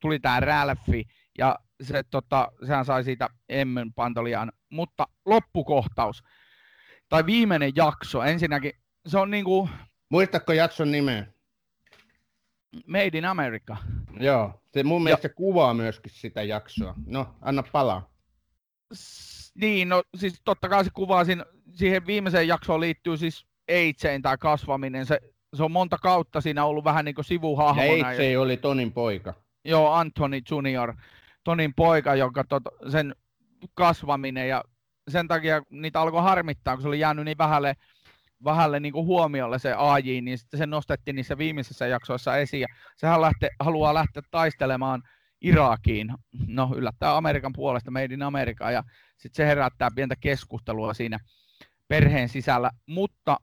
[0.00, 1.04] tuli tää Ralphi,
[1.38, 6.22] ja se, tota, sehän sai siitä Emmen Pantolian, mutta loppukohtaus,
[7.08, 8.72] tai viimeinen jakso, ensinnäkin,
[9.06, 9.68] se on niinku...
[10.08, 11.26] Muistatko jakson nimeä?
[12.86, 13.76] Made in America.
[14.20, 16.94] Joo, se mun mielestä kuvaa myöskin sitä jaksoa.
[17.06, 18.10] No, anna palaa.
[18.94, 24.22] S- niin, no siis totta kai se kuvaa siinä, siihen viimeiseen jaksoon liittyy siis Eitsein
[24.22, 25.06] tai kasvaminen.
[25.06, 25.20] Se,
[25.56, 27.96] se on monta kautta siinä ollut vähän niin kuin sivuhahmona.
[27.96, 29.34] Ja Eitse oli Tonin poika.
[29.64, 30.94] Joo, Anthony Junior,
[31.44, 33.14] Tonin poika, jonka tot, sen
[33.74, 34.64] kasvaminen ja
[35.08, 37.76] sen takia niitä alkoi harmittaa, kun se oli jäänyt niin vähälle,
[38.44, 42.60] vähälle niin kuin huomiolle se AJ, niin sitten se nostettiin niissä viimeisissä jaksoissa esiin.
[42.60, 45.02] Ja sehän lähte, haluaa lähteä taistelemaan
[45.40, 46.14] Irakiin,
[46.46, 48.82] no yllättää Amerikan puolesta, Made in America, ja
[49.16, 51.18] sitten se herättää pientä keskustelua siinä
[51.88, 53.36] perheen sisällä, mutta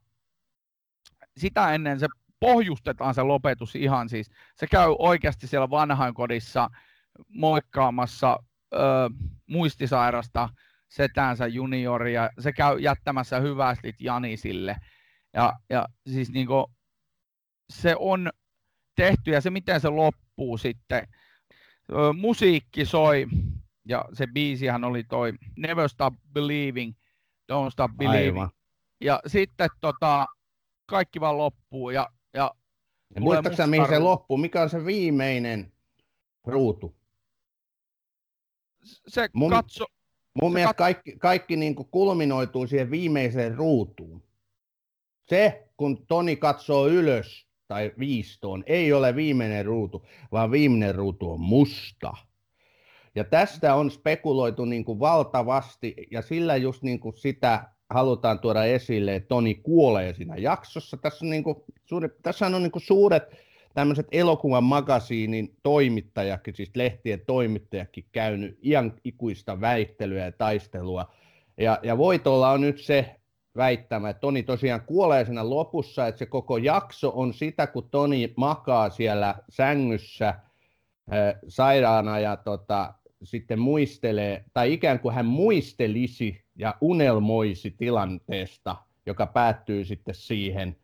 [1.37, 2.07] sitä ennen se
[2.39, 4.31] pohjustetaan se lopetus ihan siis.
[4.55, 6.69] Se käy oikeasti siellä vanhainkodissa
[7.27, 8.39] moikkaamassa
[8.73, 8.77] ö,
[9.49, 10.49] muistisairasta
[10.89, 12.29] setänsä junioria.
[12.39, 14.75] Se käy jättämässä hyvästit Janisille.
[15.33, 16.71] Ja, ja siis niinku,
[17.73, 18.29] se on
[18.95, 21.07] tehty ja se miten se loppuu sitten.
[21.91, 23.27] Ö, musiikki soi
[23.87, 26.93] ja se biisihän oli toi Never Stop Believing,
[27.51, 28.37] Don't Stop Believing.
[28.37, 28.49] Aivan.
[29.01, 30.25] Ja sitten tota,
[30.85, 32.51] kaikki vaan loppuu ja ja,
[33.15, 34.37] ja muistatko mihin se loppuu?
[34.37, 35.71] Mikä on se viimeinen
[36.47, 36.98] ruutu?
[39.07, 39.85] Se mun, katso...
[40.41, 40.77] Mun se mielestä kat...
[40.77, 44.23] kaikki, kaikki niin kuin kulminoituu siihen viimeiseen ruutuun.
[45.29, 51.39] Se, kun Toni katsoo ylös tai viistoon, ei ole viimeinen ruutu, vaan viimeinen ruutu on
[51.39, 52.13] musta.
[53.15, 58.63] Ja tästä on spekuloitu niin kuin valtavasti, ja sillä just niin kuin sitä halutaan tuoda
[58.63, 60.97] esille, että Toni kuolee siinä jaksossa.
[60.97, 63.23] Tässä on, niin kuin, suuri, tässä on niin kuin suuret
[63.79, 71.13] tämmöiset elokuvan magasiinin toimittajakin, siis lehtien toimittajakin käynyt iän ikuista väittelyä ja taistelua.
[71.57, 73.15] Ja, ja voitolla on nyt se
[73.57, 78.33] väittämä, että Toni tosiaan kuolee siinä lopussa, että se koko jakso on sitä, kun Toni
[78.37, 80.39] makaa siellä sängyssä äh,
[81.47, 89.85] sairaana ja tota, sitten muistelee, tai ikään kuin hän muistelisi ja unelmoisi tilanteesta, joka päättyy
[89.85, 90.75] sitten siihen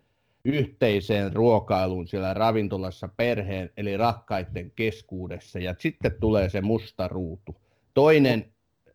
[0.45, 7.55] yhteiseen ruokailuun siellä ravintolassa perheen eli rakkaiden keskuudessa ja sitten tulee se musta ruutu.
[7.93, 8.53] Toinen,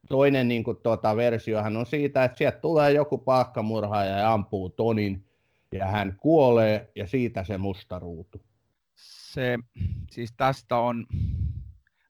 [0.09, 5.25] toinen niin kuin tuota, versiohan on siitä, että sieltä tulee joku paakkamurhaaja ja ampuu Tonin
[5.73, 8.43] ja hän kuolee ja siitä se musta ruutu.
[8.95, 9.59] Se,
[10.11, 11.07] siis tästä on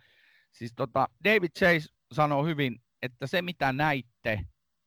[0.51, 4.39] siis tota, David Chase sanoo hyvin että se mitä näitte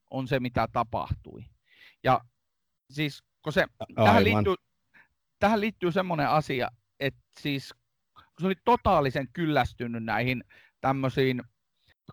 [0.09, 1.45] on se mitä tapahtui.
[2.03, 2.21] Ja
[2.89, 4.55] siis kun se, tähän liittyy,
[5.39, 6.67] tähän liittyy semmoinen asia,
[6.99, 7.73] että siis
[8.15, 10.43] kun se oli totaalisen kyllästynyt näihin
[10.81, 11.41] tämmöisiin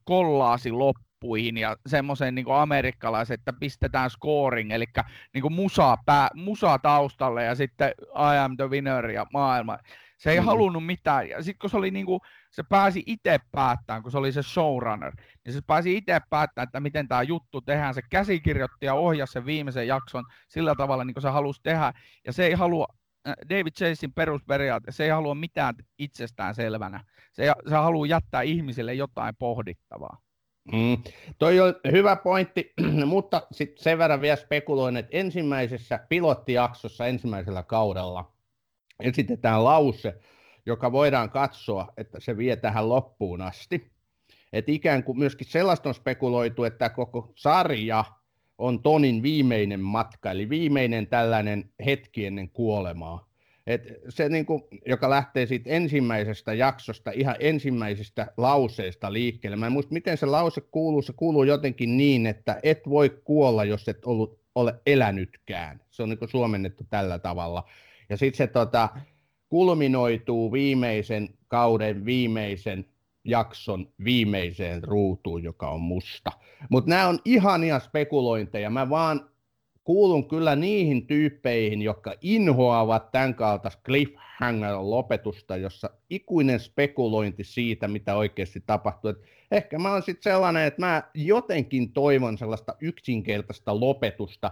[0.05, 4.85] kollaasiloppuihin ja semmoiseen niin amerikkalaiset, että pistetään scoring, eli
[5.35, 9.79] niin musa, pää, musa taustalle ja sitten I am the winner ja maailma.
[10.19, 10.47] Se ei mm.
[10.47, 11.29] halunnut mitään.
[11.29, 15.13] Ja sitten kun se oli niinku, se pääsi itse päättämään, kun se oli se showrunner,
[15.45, 17.95] niin se pääsi itse päättämään, että miten tämä juttu tehdään.
[17.95, 21.93] Se käsikirjoitti ja ohjasi sen viimeisen jakson sillä tavalla, niin kuin se halusi tehdä.
[22.27, 22.87] Ja se ei halua,
[23.29, 27.05] äh, David Chasein perusperiaate, se ei halua mitään itsestään selvänä.
[27.33, 30.19] Se, se haluaa jättää ihmisille jotain pohdittavaa.
[30.73, 31.03] Mm.
[31.39, 32.73] Toi on hyvä pointti,
[33.07, 38.38] mutta sitten sen verran vielä spekuloin, että ensimmäisessä pilottijaksossa ensimmäisellä kaudella
[39.01, 40.15] esitetään lause,
[40.67, 43.91] joka voidaan katsoa, että se vie tähän loppuun asti.
[44.53, 48.05] Et ikään kuin myöskin sellaista on spekuloitu, että koko sarja
[48.59, 53.29] on Tonin viimeinen matka, eli viimeinen tällainen hetki ennen kuolemaa.
[53.67, 59.57] Et se, niin kuin, joka lähtee siitä ensimmäisestä jaksosta, ihan ensimmäisestä lauseesta liikkeelle.
[59.57, 61.03] Mä en muista, miten se lause kuuluu.
[61.03, 65.81] Se kuuluu jotenkin niin, että et voi kuolla, jos et ollut, ole elänytkään.
[65.91, 67.65] Se on niin kuin suomennettu tällä tavalla.
[68.09, 68.89] Ja sitten se tota,
[69.49, 72.87] kulminoituu viimeisen kauden viimeisen
[73.25, 76.33] jakson viimeiseen ruutuun, joka on musta.
[76.71, 78.71] Mutta nämä on ihania spekulointeja.
[78.71, 79.31] Mä vaan
[79.85, 88.63] kuulun kyllä niihin tyyppeihin, jotka inhoavat tämän kaltaista cliffhanger-lopetusta, jossa ikuinen spekulointi siitä, mitä oikeasti
[88.67, 89.11] tapahtuu.
[89.11, 94.51] Et ehkä mä oon sitten sellainen, että mä jotenkin toivon sellaista yksinkertaista lopetusta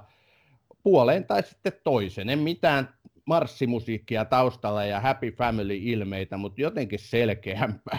[0.82, 2.28] puoleen tai sitten toisen.
[2.28, 2.94] En mitään
[3.26, 7.98] marssimusiikkia taustalla ja happy family-ilmeitä, mutta jotenkin selkeämpää.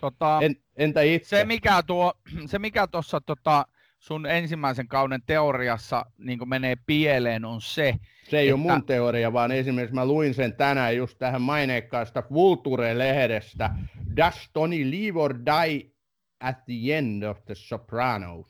[0.00, 1.28] Tota, en, entä itse?
[1.28, 2.12] Se mikä tuo,
[2.46, 3.66] se mikä tuossa tota,
[3.98, 7.94] sun ensimmäisen kauden teoriassa niin menee pieleen on se,
[8.28, 8.54] se ei että...
[8.54, 13.70] ole mun teoria, vaan esimerkiksi mä luin sen tänään just tähän maineikkaasta Vulture-lehdestä.
[14.16, 15.90] Does Tony leave or die
[16.40, 18.46] at the end of the Sopranos?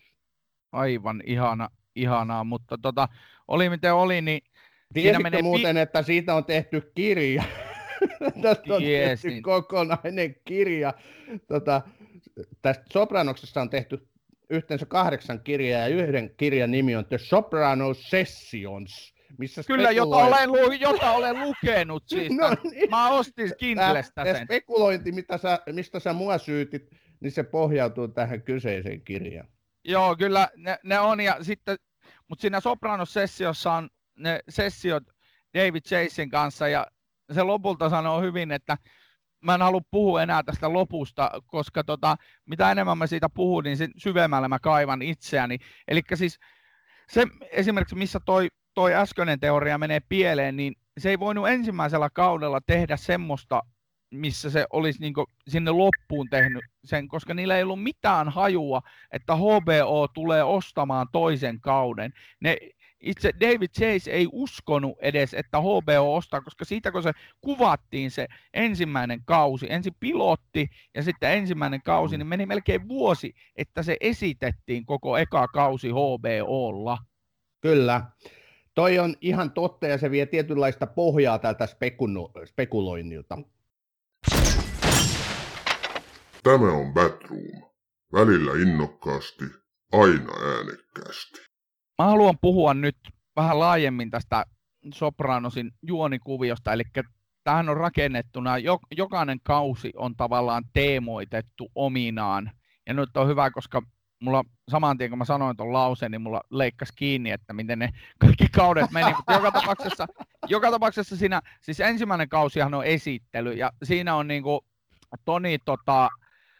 [0.72, 3.08] Aivan ihana, ihanaa, mutta tota,
[3.48, 4.40] oli miten oli, niin
[4.94, 7.42] Tiesitkö menee muuten, pi- että siitä on tehty kirja?
[8.42, 10.94] Tästä on tehty kokonainen kirja.
[11.46, 11.82] Tota,
[12.62, 14.08] tästä Sopranoksesta on tehty
[14.50, 19.14] yhteensä kahdeksan kirjaa ja yhden kirjan nimi on The Sopranos Sessions.
[19.38, 22.32] Missä Kyllä, jota olen, lu- jota olen lukenut siis.
[22.40, 22.90] no, niin.
[22.90, 24.44] Mä ostin Kindlestä sen.
[24.44, 29.48] spekulointi, mitä sä, mistä sä mua syytit, niin se pohjautuu tähän kyseiseen kirjaan.
[29.84, 31.20] Joo, kyllä ne, ne on.
[31.20, 31.76] Ja sitten,
[32.28, 33.88] mutta siinä Sopranos-sessiossa on
[34.20, 35.02] ne sessiot
[35.54, 36.86] David Chasen kanssa ja
[37.32, 38.76] se lopulta sanoo hyvin, että
[39.40, 43.76] mä en halua puhua enää tästä lopusta, koska tota, mitä enemmän mä siitä puhun, niin
[43.76, 45.58] sen syvemmällä mä kaivan itseäni.
[45.88, 46.38] Eli siis
[47.08, 52.60] se esimerkiksi, missä toi, toi äskeinen teoria menee pieleen, niin se ei voinut ensimmäisellä kaudella
[52.66, 53.62] tehdä semmoista,
[54.10, 55.14] missä se olisi niin
[55.48, 58.80] sinne loppuun tehnyt sen, koska niillä ei ollut mitään hajua,
[59.12, 62.12] että HBO tulee ostamaan toisen kauden.
[62.40, 62.56] Ne
[63.00, 68.26] itse David Chase ei uskonut edes, että HBO ostaa, koska siitä kun se kuvattiin se
[68.54, 74.86] ensimmäinen kausi, ensin pilotti ja sitten ensimmäinen kausi, niin meni melkein vuosi, että se esitettiin
[74.86, 76.98] koko eka kausi HBOlla.
[77.60, 78.02] Kyllä.
[78.74, 83.38] Toi on ihan totta ja se vie tietynlaista pohjaa tältä spekuno- spekuloinnilta.
[86.42, 87.70] Tämä on Batroom.
[88.12, 89.44] Välillä innokkaasti,
[89.92, 91.49] aina äänekkäästi.
[92.00, 92.96] Mä haluan puhua nyt
[93.36, 94.44] vähän laajemmin tästä
[94.94, 96.82] Sopranosin juonikuviosta, eli
[97.44, 98.54] tähän on rakennettuna,
[98.96, 102.50] jokainen kausi on tavallaan teemoitettu ominaan,
[102.86, 103.82] ja nyt on hyvä, koska
[104.20, 107.90] mulla saman tien kun mä sanoin tuon lauseen, niin mulla leikkasi kiinni, että miten ne
[108.18, 110.06] kaikki kaudet meni, mutta joka tapauksessa,
[110.48, 114.64] joka tapauksessa siinä, siis ensimmäinen kausihan on esittely, ja siinä on niinku
[115.24, 116.08] Toni, tota,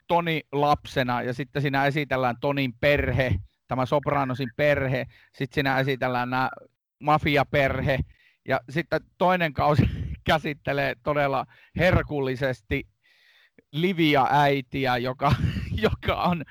[0.07, 3.35] Toni lapsena, ja sitten siinä esitellään Tonin perhe,
[3.71, 6.51] tämä Sopranosin perhe, sitten siinä esitellään nämä
[6.99, 7.99] mafiaperhe,
[8.49, 9.83] ja sitten toinen kausi
[10.29, 12.89] käsittelee todella herkullisesti
[13.73, 15.35] Livia äitiä, joka,
[15.87, 16.45] joka on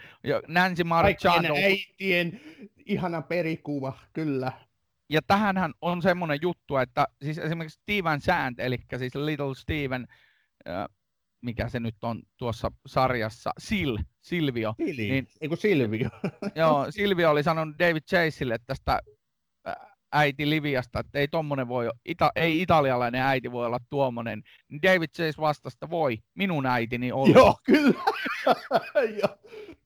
[0.48, 1.56] Nancy Marchano.
[1.56, 2.42] äitien
[2.86, 4.52] ihana perikuva, kyllä.
[5.10, 10.08] Ja tähänhän on semmoinen juttu, että siis esimerkiksi Steven Sand, eli siis Little Steven,
[11.42, 14.74] mikä se nyt on tuossa sarjassa, Sil, Silvio.
[14.78, 16.10] Sili, niin, eiku Silvio.
[16.56, 19.00] joo, Silvio oli sanonut David Chaseille tästä
[20.12, 24.44] äiti Liviasta, että ei tommonen voi, ita, ei italialainen äiti voi olla tuommoinen.
[24.70, 27.34] Niin David Chase vastasi, että voi, minun äitini on.
[27.34, 27.94] Joo, kyllä.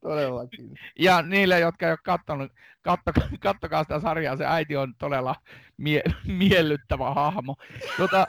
[0.03, 0.79] todellakin.
[0.99, 5.35] Ja niille, jotka ei ole katsonut, kattokaa, kattokaa sitä sarjaa, se äiti on todella
[5.77, 7.55] mie, miellyttävä hahmo.
[7.97, 8.27] Tota,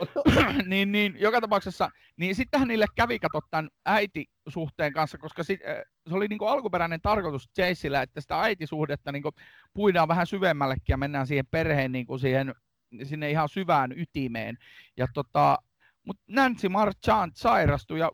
[0.66, 5.76] niin, niin, joka tapauksessa, niin sittenhän niille kävi katsoa tämän äitisuhteen kanssa, koska sit, äh,
[6.08, 9.34] se oli niin kuin alkuperäinen tarkoitus Chaseillä, että sitä äitisuhdetta niin kuin
[9.74, 12.54] puidaan vähän syvemmällekin ja mennään siihen perheen niin siihen,
[13.02, 14.58] sinne ihan syvään ytimeen.
[14.96, 15.58] Ja tota,
[16.06, 18.10] mutta Nancy Marchand sairastui ja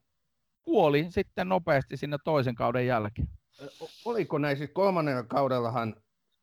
[0.63, 3.29] kuoli sitten nopeasti sinne toisen kauden jälkeen.
[4.05, 5.97] Oliko näin siis kolmannella kaudellahan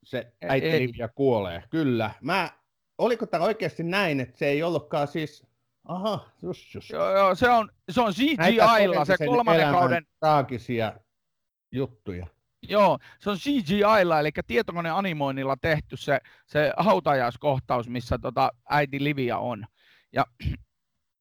[0.03, 1.63] se äiti ja kuolee?
[1.69, 2.12] Kyllä.
[2.21, 2.49] Mä,
[2.97, 5.49] oliko tämä oikeasti näin, että se ei ollutkaan siis
[5.89, 6.89] Aha, just, just.
[6.89, 10.05] Joo, joo, se on, se on CGI-lla se kolmannen kauden...
[10.19, 10.93] Traagisia
[11.71, 12.27] juttuja.
[12.62, 19.65] Joo, se on CGI-lla, eli tietokoneanimoinnilla tehty se, se hautajaiskohtaus, missä tota äiti Livia on.
[20.13, 20.25] Ja,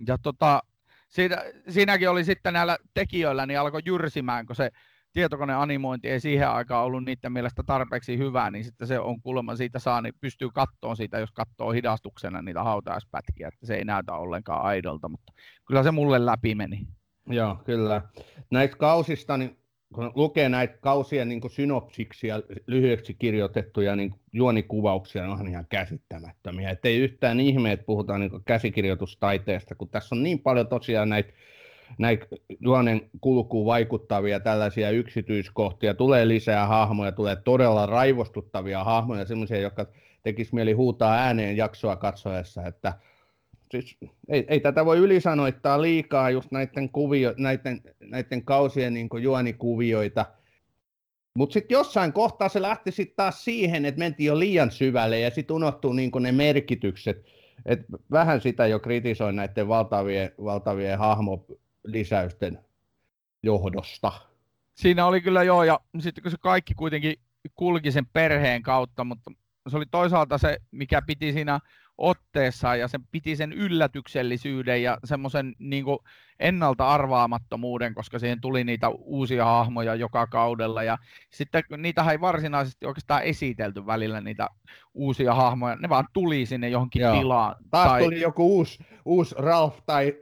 [0.06, 0.62] ja tota,
[1.08, 4.70] siitä, siinäkin oli sitten näillä tekijöillä, niin alkoi jyrsimään, kun se
[5.12, 9.78] tietokoneanimointi ei siihen aikaan ollut niiden mielestä tarpeeksi hyvää, niin sitten se on kuulemma siitä
[9.78, 14.62] saa, niin pystyy kattoon siitä, jos katsoo hidastuksena niitä hautajaispätkiä, että se ei näytä ollenkaan
[14.62, 15.32] aidolta, mutta
[15.66, 16.86] kyllä se mulle läpi meni.
[17.26, 18.02] Joo, kyllä.
[18.50, 19.58] Näistä kausista, niin
[19.94, 26.70] kun lukee näitä kausien niin synopsiksia, lyhyeksi kirjoitettuja niin juonikuvauksia, ne on ihan käsittämättömiä.
[26.70, 31.32] Että ei yhtään ihme, että puhutaan niin käsikirjoitustaiteesta, kun tässä on niin paljon tosiaan näitä
[31.98, 32.26] näitä
[32.60, 39.86] juonen kulkuun vaikuttavia tällaisia yksityiskohtia, tulee lisää hahmoja, tulee todella raivostuttavia hahmoja, sellaisia, jotka
[40.22, 42.92] tekisi mieli huutaa ääneen jaksoa katsoessa, että
[43.70, 43.96] siis
[44.28, 50.26] ei, ei tätä voi ylisanoittaa liikaa just näiden, kuvio, näiden, näiden kausien niin juonikuvioita.
[51.34, 55.30] Mutta sitten jossain kohtaa se lähti sitten taas siihen, että mentiin jo liian syvälle ja
[55.30, 57.24] sitten unohtuu niin ne merkitykset.
[57.66, 62.58] Et vähän sitä jo kritisoin näiden valtavien, valtavien hahmolisäysten
[63.42, 64.12] johdosta.
[64.74, 67.14] Siinä oli kyllä joo, ja sitten kun se kaikki kuitenkin
[67.54, 69.30] kulki sen perheen kautta, mutta
[69.68, 71.60] se oli toisaalta se, mikä piti siinä
[71.98, 75.84] otteessa ja se piti sen yllätyksellisyyden ja semmoisen niin
[76.40, 80.98] ennalta arvaamattomuuden, koska siihen tuli niitä uusia hahmoja joka kaudella ja
[81.30, 84.48] sitten niitä ei varsinaisesti oikeastaan esitelty välillä niitä
[84.94, 87.18] uusia hahmoja, ne vaan tuli sinne johonkin Joo.
[87.18, 87.56] tilaan.
[87.70, 88.02] Taas tai...
[88.02, 90.14] tuli joku uusi, uusi Ralph tai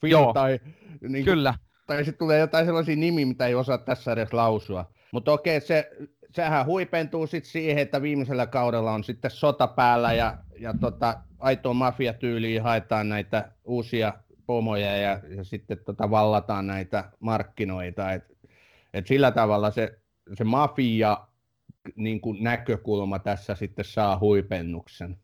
[0.00, 0.32] Phil Joo.
[0.32, 0.60] tai...
[1.00, 1.54] Niin kuin, Kyllä.
[1.86, 4.90] Tai sitten tulee jotain sellaisia nimiä, mitä ei osaa tässä edes lausua.
[5.12, 5.90] Mutta okei, se,
[6.34, 11.74] sehän huipentuu sitten siihen, että viimeisellä kaudella on sitten sota päällä ja, ja tota, aitoa
[11.74, 14.12] mafiatyyliin haetaan näitä uusia
[14.46, 18.12] pomoja ja, ja sitten tota, vallataan näitä markkinoita.
[18.12, 18.24] Et,
[18.94, 19.98] et sillä tavalla se,
[20.34, 21.26] se mafia
[21.96, 25.18] niin kuin näkökulma tässä sitten saa huipennuksen.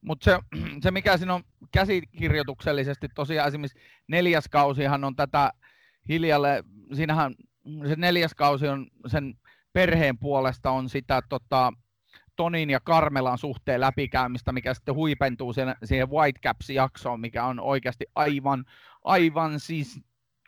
[0.00, 0.38] Mutta se,
[0.82, 3.78] se, mikä siinä on käsikirjoituksellisesti, tosiaan esimerkiksi
[4.08, 5.52] neljäs kausihan on tätä
[6.08, 7.34] hiljalle, siinähän
[7.88, 9.34] se neljäs kausi on sen
[9.72, 11.72] perheen puolesta on sitä tota,
[12.36, 18.64] Tonin ja Karmelan suhteen läpikäymistä, mikä sitten huipentuu siihen, siihen Whitecaps-jaksoon, mikä on oikeasti aivan,
[19.04, 20.00] aivan siis,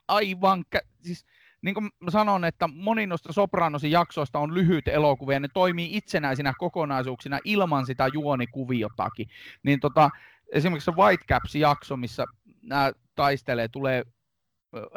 [0.09, 0.65] aivan,
[1.01, 1.27] siis
[1.63, 6.53] niin kuin mä sanon, että moni noista Sopranosin jaksoista on lyhyt elokuvia, ne toimii itsenäisinä
[6.59, 9.29] kokonaisuuksina ilman sitä juonikuviotakin.
[9.63, 10.11] Niin tota,
[10.53, 12.25] esimerkiksi se Whitecaps-jakso, missä
[12.63, 14.05] nämä taistelee, tulee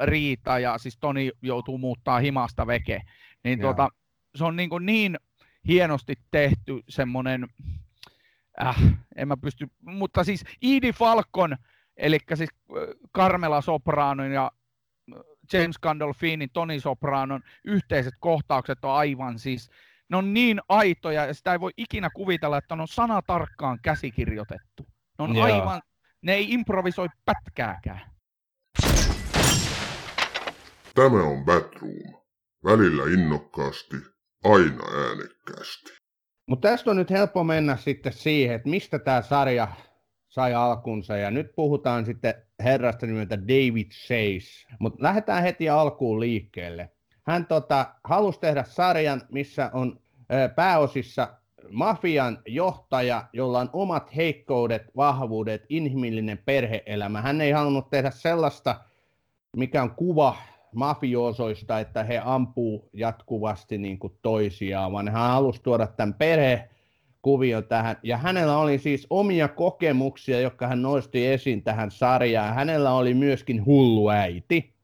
[0.03, 3.01] riita ja siis Toni joutuu muuttaa himasta veke,
[3.43, 3.89] niin tota,
[4.35, 5.19] se on niin, kuin niin
[5.67, 7.47] hienosti tehty semmoinen,
[8.61, 8.75] äh,
[9.15, 11.57] en mä pysty, mutta siis Edie Falcon,
[11.97, 12.49] eli siis
[13.15, 14.51] Carmela Sopranon ja
[15.53, 19.69] James Gandolfinin, Toni Sopranon yhteiset kohtaukset on aivan siis,
[20.09, 24.85] ne on niin aitoja ja sitä ei voi ikinä kuvitella, että ne on sanatarkkaan käsikirjoitettu.
[25.19, 25.45] Ne on Joo.
[25.45, 25.81] aivan,
[26.21, 28.01] ne ei improvisoi pätkääkään.
[30.95, 32.25] Tämä on Batroom.
[32.65, 33.95] Välillä innokkaasti,
[34.45, 35.93] aina äänekkäästi.
[36.47, 39.67] Mutta tästä on nyt helppo mennä sitten siihen, että mistä tämä sarja
[40.27, 41.17] sai alkunsa.
[41.17, 42.33] Ja nyt puhutaan sitten
[42.63, 44.75] herrasta nimeltä David Chase.
[44.79, 46.91] Mutta lähdetään heti alkuun liikkeelle.
[47.23, 49.99] Hän tota, halusi tehdä sarjan, missä on
[50.33, 51.27] ö, pääosissa
[51.71, 57.21] mafian johtaja, jolla on omat heikkoudet, vahvuudet, inhimillinen perheelämä.
[57.21, 58.79] Hän ei halunnut tehdä sellaista,
[59.57, 60.35] mikä on kuva
[60.75, 67.97] mafiosoista, että he ampuu jatkuvasti niin kuin toisiaan, vaan hän halusi tuoda tämän perhekuvion tähän.
[68.03, 72.55] Ja hänellä oli siis omia kokemuksia, jotka hän nosti esiin tähän sarjaan.
[72.55, 74.75] Hänellä oli myöskin hullu äiti.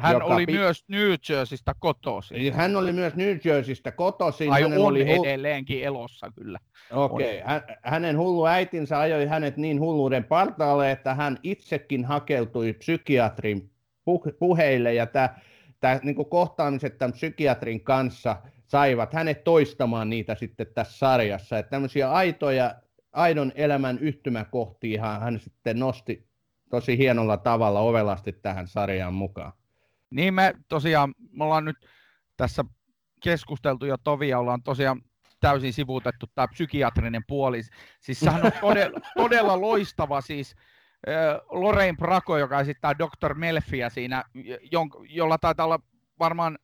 [0.00, 2.54] Hän oli pi- myös New Jerseystä kotoisin.
[2.54, 4.52] Hän oli myös New Jerseystä kotoisin.
[4.52, 6.58] Ai on oli hu- edelleenkin elossa kyllä.
[6.92, 7.60] Okei, okay.
[7.82, 13.70] hänen hullu äitinsä ajoi hänet niin hulluuden partaalle, että hän itsekin hakeutui psykiatrin
[14.38, 15.34] puheille ja tämä,
[15.80, 18.36] tämä niin kohtaamiset tämän psykiatrin kanssa
[18.66, 21.58] saivat hänet toistamaan niitä sitten tässä sarjassa.
[21.58, 22.74] Että tämmöisiä aitoja,
[23.12, 26.30] aidon elämän yhtymäkohtia hän sitten nosti
[26.70, 29.52] tosi hienolla tavalla ovelasti tähän sarjaan mukaan.
[30.10, 31.76] Niin me tosiaan, me ollaan nyt
[32.36, 32.64] tässä
[33.22, 35.02] keskusteltu jo Tovia, ollaan tosiaan
[35.40, 37.62] täysin sivuutettu tämä psykiatrinen puoli.
[38.00, 40.56] Siis sehän on todella, todella loistava siis
[41.50, 43.34] Lorraine Bracco, joka esittää Dr.
[43.34, 44.24] Melfiä siinä,
[45.08, 45.80] jolla taitaa olla
[46.18, 46.58] varmaan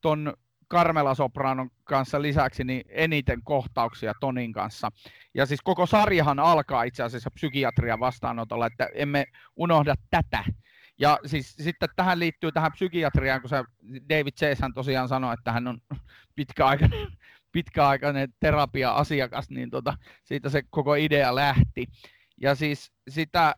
[0.00, 0.34] ton
[0.70, 4.90] Carmela Sopranon kanssa lisäksi niin eniten kohtauksia Tonin kanssa.
[5.34, 9.24] Ja siis koko sarjahan alkaa itse asiassa psykiatrian vastaanotolla, että emme
[9.56, 10.44] unohda tätä.
[10.98, 13.64] Ja siis sitten tähän liittyy tähän psykiatriaan, kun se
[14.08, 15.80] David Chase tosiaan sanoi, että hän on
[16.34, 17.08] pitkäaikainen,
[17.52, 19.94] pitkäaikainen terapia-asiakas, niin tota,
[20.24, 21.86] siitä se koko idea lähti.
[22.40, 23.54] Ja siis sitä,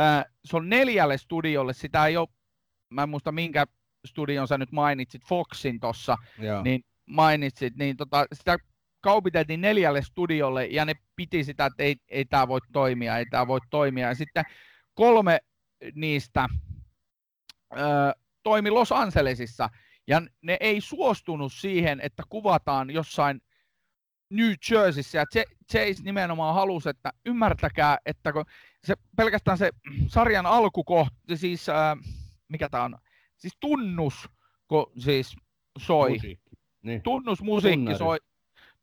[0.00, 2.28] äh, se on neljälle studiolle, sitä ei ole,
[2.90, 3.66] mä en muista minkä
[4.06, 6.16] studion sä nyt mainitsit, Foxin tuossa,
[6.64, 8.58] niin mainitsit, niin tota, sitä
[9.00, 13.46] kaupiteltiin neljälle studiolle ja ne piti sitä, että ei, ei tämä voi toimia, ei tämä
[13.46, 14.08] voi toimia.
[14.08, 14.44] Ja sitten
[14.94, 15.38] kolme
[15.94, 16.48] niistä
[17.72, 17.78] ö,
[18.42, 19.68] toimi Los Angelesissa
[20.06, 23.40] ja ne ei suostunut siihen, että kuvataan jossain
[24.30, 25.24] New Jerseyssä, ja
[25.72, 28.44] Chase nimenomaan halusi, että ymmärtäkää, että kun
[28.84, 29.70] se, pelkästään se
[30.06, 31.96] sarjan alkukohta, siis äh,
[32.48, 32.98] mikä tämä on,
[33.36, 34.28] siis tunnus,
[34.68, 35.36] kun siis
[35.78, 36.50] soi, musiikki.
[36.82, 37.02] Niin.
[37.02, 37.98] tunnusmusiikki Tunnari.
[37.98, 38.18] soi,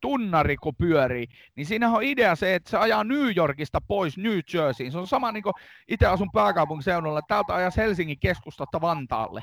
[0.00, 1.26] tunnari kun pyörii,
[1.56, 4.92] niin siinä on idea se, että se ajaa New Yorkista pois New Jerseyin.
[4.92, 5.54] Se on sama niin kuin
[5.88, 9.42] itse asun pääkaupunkiseudulla, että täältä ajas Helsingin keskustasta Vantaalle,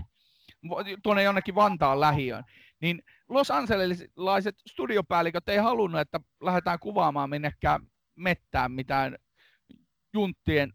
[1.03, 2.43] tuonne jonnekin Vantaan lähiöön.
[2.82, 7.82] Niin Los Angelesilaiset studiopäälliköt ei halunnut, että lähdetään kuvaamaan minnekään
[8.16, 9.18] mettään mitään
[10.14, 10.74] junttien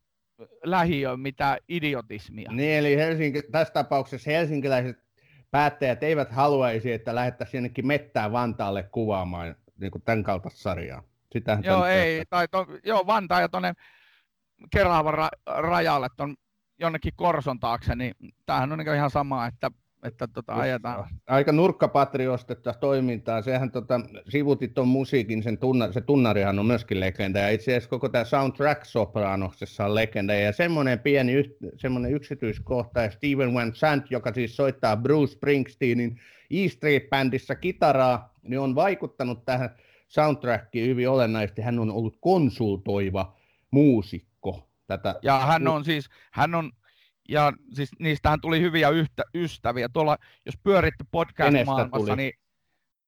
[0.65, 2.53] lähiöön mitään idiotismia.
[2.53, 4.97] Niin, eli Helsinki, tässä tapauksessa helsinkiläiset
[5.51, 11.03] päättäjät eivät haluaisi, että lähettäisiin jonnekin mettään Vantaalle kuvaamaan niin kuin tämän kaltaista sarjaa.
[11.33, 13.73] Sitähän joo, ei, tai to, joo, Vantaa ja tuonne
[14.71, 16.37] Keravan ra- rajalle, ton
[16.79, 18.15] jonnekin Korson taakse, niin
[18.47, 19.71] tämähän on niin ihan sama, että
[20.03, 21.09] että tota, ajetaan.
[21.27, 23.43] Aika nurkkapatriostetta toimintaa.
[23.43, 27.39] Sehän tota, sivutit tuon musiikin, sen tunna, se tunnarihan on myöskin legenda.
[27.39, 30.35] Ja itse asiassa koko tämä soundtrack Sopranoksessa on legenda.
[30.35, 31.33] Ja semmoinen pieni
[31.77, 36.21] semmoinen yksityiskohta, ja Steven Van Sant, joka siis soittaa Bruce Springsteenin
[36.51, 39.71] E Street-bändissä kitaraa, niin on vaikuttanut tähän
[40.09, 41.63] soundtrackiin hyvin olennaisesti.
[41.63, 43.37] Hän on ollut konsultoiva
[43.71, 44.28] muusikko.
[44.89, 45.15] Tätä...
[45.23, 46.73] Ja hän on siis, hän on
[47.29, 49.89] ja siis niistähän tuli hyviä yhtä, ystäviä.
[49.89, 52.33] Tuolla, jos pyöritte podcast-maailmassa, niin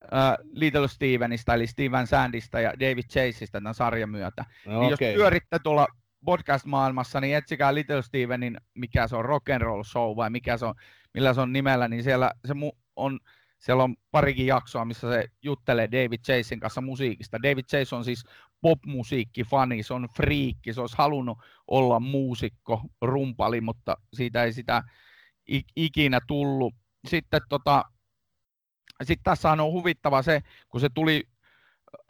[0.05, 4.45] uh, Little Stevenista, eli Steven Sandista ja David Chaseista tämän sarjan myötä.
[4.67, 5.09] No, niin okay.
[5.09, 5.87] Jos pyöritte tuolla
[6.25, 10.67] podcast-maailmassa, niin etsikää Little Stevenin, mikä se on rock and roll show vai mikä se
[10.67, 10.75] on,
[11.15, 13.21] millä se on nimellä, niin siellä se mu- on
[13.61, 17.43] siellä on parikin jaksoa, missä se juttelee David Chasein kanssa musiikista.
[17.43, 18.25] David Chase on siis
[18.61, 21.39] popmusiikkifani, se on friikki, se olisi halunnut
[21.69, 24.83] olla muusikko, rumpali, mutta siitä ei sitä
[25.77, 26.75] ikinä tullut.
[27.09, 27.85] Sitten tota,
[29.03, 31.25] sit tässä on huvittava se, kun se tuli,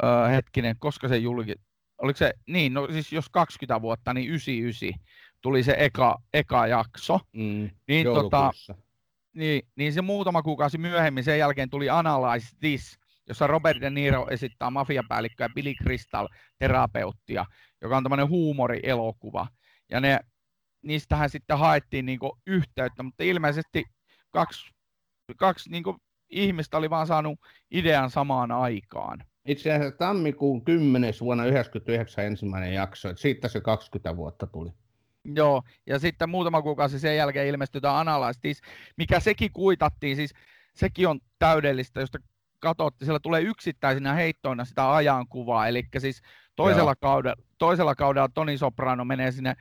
[0.04, 1.54] äh, hetkinen, koska se julki,
[1.98, 5.04] oliko se, niin, no siis jos 20 vuotta, niin 99
[5.40, 7.20] tuli se eka, eka jakso.
[7.32, 8.50] Mm, niin, tota,
[9.34, 14.26] niin, niin se muutama kuukausi myöhemmin sen jälkeen tuli Analyze This, jossa Robert De Niro
[14.30, 16.28] esittää mafiapäällikköä Billy Crystal
[16.58, 17.44] terapeuttia,
[17.82, 19.46] joka on tämmöinen huumorielokuva.
[19.90, 20.20] Ja ne,
[20.82, 23.84] niistähän sitten haettiin niinku yhteyttä, mutta ilmeisesti
[24.30, 24.70] kaksi,
[25.36, 25.96] kaksi niinku
[26.30, 27.38] ihmistä oli vaan saanut
[27.70, 29.24] idean samaan aikaan.
[29.46, 31.14] Itse asiassa tammikuun 10.
[31.20, 34.70] vuonna 1999 ensimmäinen jakso, että siitä se 20 vuotta tuli.
[35.24, 38.40] Joo, ja sitten muutama kuukausi sen jälkeen ilmestyi tämä Analyze
[38.96, 40.34] mikä sekin kuitattiin, siis
[40.74, 42.18] sekin on täydellistä, josta
[42.60, 46.22] katsotte, siellä tulee yksittäisinä heittoina sitä ajankuvaa, eli siis
[46.56, 49.56] toisella kaudella, toisella kaudella Toni Soprano menee sinne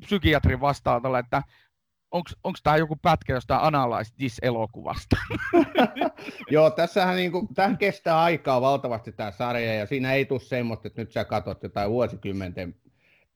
[0.00, 1.42] psykiatrin vastaanotolle, että
[2.10, 5.16] onko tämä joku pätkä jostain Analyze This-elokuvasta?
[6.50, 11.02] Joo, tässähän niinku, tähän kestää aikaa valtavasti tämä sarja, ja siinä ei tule semmoista, että
[11.02, 12.74] nyt sä katsot jotain vuosikymmenten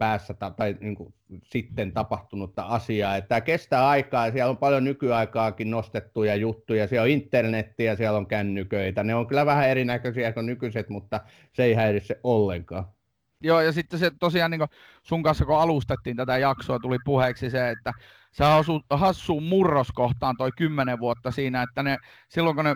[0.03, 3.17] päässä tai, tai niin kuin sitten tapahtunutta asiaa.
[3.17, 6.87] Että tämä kestää aikaa ja siellä on paljon nykyaikaakin nostettuja juttuja.
[6.87, 9.05] Siellä on internettiä, siellä on kännyköitä.
[9.05, 11.21] Ne on kyllä vähän erinäköisiä kuin nykyiset, mutta
[11.53, 12.85] se ei häiritse ollenkaan.
[13.41, 14.61] Joo, ja sitten se tosiaan niin
[15.03, 17.93] sun kanssa kun alustettiin tätä jaksoa, tuli puheeksi se, että
[18.33, 18.45] se
[18.91, 21.97] hassuun murroskohtaan toi kymmenen vuotta siinä, että ne,
[22.29, 22.75] silloin kun ne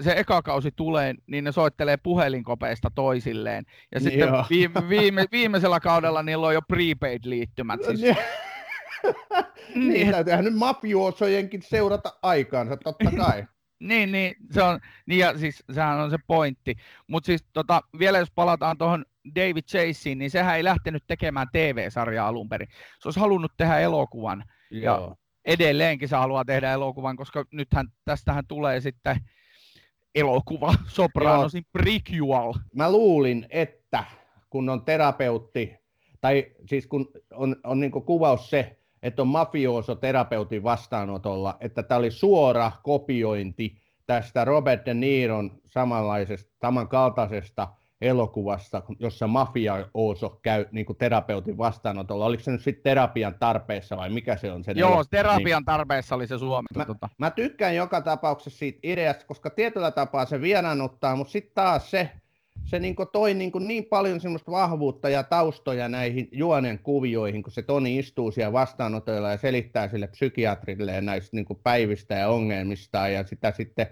[0.00, 3.64] se eka kausi tulee, niin ne soittelee puhelinkopeista toisilleen.
[3.94, 7.80] Ja niin sitten viime, viime, viimeisellä kaudella niillä on jo prepaid-liittymät.
[7.84, 8.00] Siis.
[8.00, 8.16] niin,
[9.92, 13.44] niin täytyyhän nyt mafiosojenkin seurata aikaansa, totta kai.
[13.80, 16.76] niin, niin, se on, niin ja siis sehän on se pointti.
[17.06, 19.04] Mutta siis tota, vielä jos palataan tuohon
[19.34, 22.68] David Chaseen, niin sehän ei lähtenyt tekemään TV-sarjaa alun perin.
[23.00, 24.44] Se olisi halunnut tehdä elokuvan.
[24.70, 25.00] Joo.
[25.08, 29.16] Ja edelleenkin se haluaa tehdä elokuvan, koska nythän tästähän tulee sitten
[30.14, 32.52] elokuva, Sopranosin prequel.
[32.74, 34.04] Mä luulin, että
[34.50, 35.74] kun on terapeutti,
[36.20, 41.98] tai siis kun on, on niin kuvaus se, että on mafioso terapeutin vastaanotolla, että tämä
[41.98, 47.68] oli suora kopiointi tästä Robert De Niron samanlaisesta, samankaltaisesta
[48.00, 52.24] elokuvasta, jossa mafia Ooso käy niin kuin terapeutin vastaanotolla.
[52.24, 54.64] Oliko se nyt sitten terapian tarpeessa vai mikä se on?
[54.64, 55.04] Se Joo, elokuva?
[55.10, 55.64] terapian niin.
[55.64, 56.66] tarpeessa oli se Suomi.
[56.76, 57.08] Mä, tota.
[57.18, 62.10] mä tykkään joka tapauksessa siitä ideasta, koska tietyllä tapaa se vieraannuttaa, mutta sitten taas se,
[62.64, 67.62] se niin toi niin, niin paljon semmoista vahvuutta ja taustoja näihin juonen kuvioihin, kun se
[67.62, 73.52] Toni istuu siellä vastaanotoilla ja selittää sille psykiatrille näistä niin päivistä ja ongelmista ja sitä
[73.52, 73.86] sitten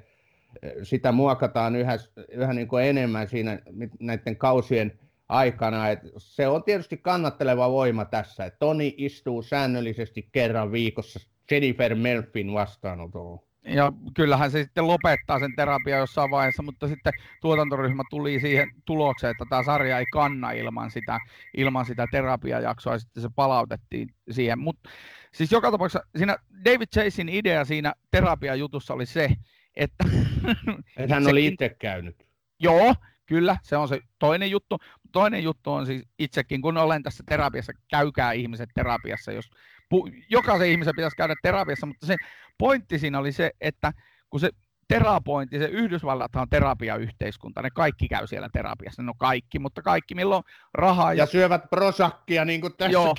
[0.82, 1.98] sitä muokataan yhä,
[2.28, 3.59] yhä niin kuin enemmän siinä
[4.00, 4.98] näiden kausien
[5.28, 5.88] aikana.
[5.88, 12.53] Et se on tietysti kannatteleva voima tässä, että Toni istuu säännöllisesti kerran viikossa Jennifer Melfin
[12.53, 13.42] vastaanotolla.
[13.64, 19.30] Ja kyllähän se sitten lopettaa sen terapia jossain vaiheessa, mutta sitten tuotantoryhmä tuli siihen tulokseen,
[19.30, 21.18] että tämä sarja ei kanna ilman sitä,
[21.57, 24.59] ilman sitä terapiajaksoa, ja sitten se palautettiin siihen.
[24.59, 24.90] Mutta
[25.32, 29.30] siis joka tapauksessa siinä David Chasein idea siinä terapiajutussa oli se,
[29.77, 30.05] että...
[30.97, 32.27] Et hän oli itse käynyt.
[32.61, 32.95] Joo,
[33.33, 34.79] Kyllä, se on se toinen juttu.
[35.12, 39.51] Toinen juttu on siis itsekin, kun olen tässä terapiassa, käykää ihmiset terapiassa, jos
[39.95, 42.16] pu- jokaisen ihmisen pitäisi käydä terapiassa, mutta se
[42.59, 43.93] pointti siinä oli se, että
[44.31, 44.51] kun se
[44.89, 50.45] terapointi, se Yhdysvallat on terapiayhteiskunta, ne kaikki käy siellä terapiassa, no kaikki, mutta kaikki, milloin
[50.75, 51.12] rahaa.
[51.12, 53.14] Ja, ja syövät prosakkia, niin kuin tässä Joo,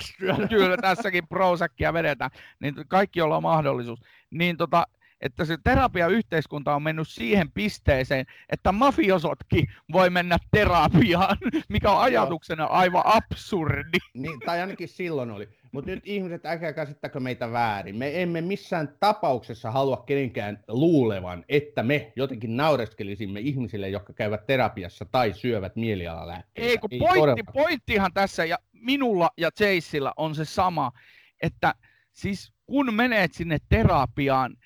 [0.49, 3.99] kyllä tässäkin prosakkia vedetään, niin kaikki, jolla on mahdollisuus.
[4.31, 4.87] Niin tota,
[5.23, 11.37] että se terapiayhteiskunta on mennyt siihen pisteeseen, että mafiosotkin voi mennä terapiaan,
[11.69, 13.97] mikä on ajatuksena aivan absurdi.
[14.13, 15.49] Niin, tai ainakin silloin oli.
[15.71, 17.95] Mutta nyt ihmiset, älkää käsittäkö meitä väärin.
[17.95, 25.05] Me emme missään tapauksessa halua kenenkään luulevan, että me jotenkin naureskelisimme ihmisille, jotka käyvät terapiassa
[25.05, 26.69] tai syövät mielialalääkkeitä.
[26.69, 30.91] Ei, kun Ei pointti, pointtihan tässä ja minulla ja Chaseilla on se sama,
[31.41, 31.73] että
[32.11, 34.57] siis kun menet sinne terapiaan,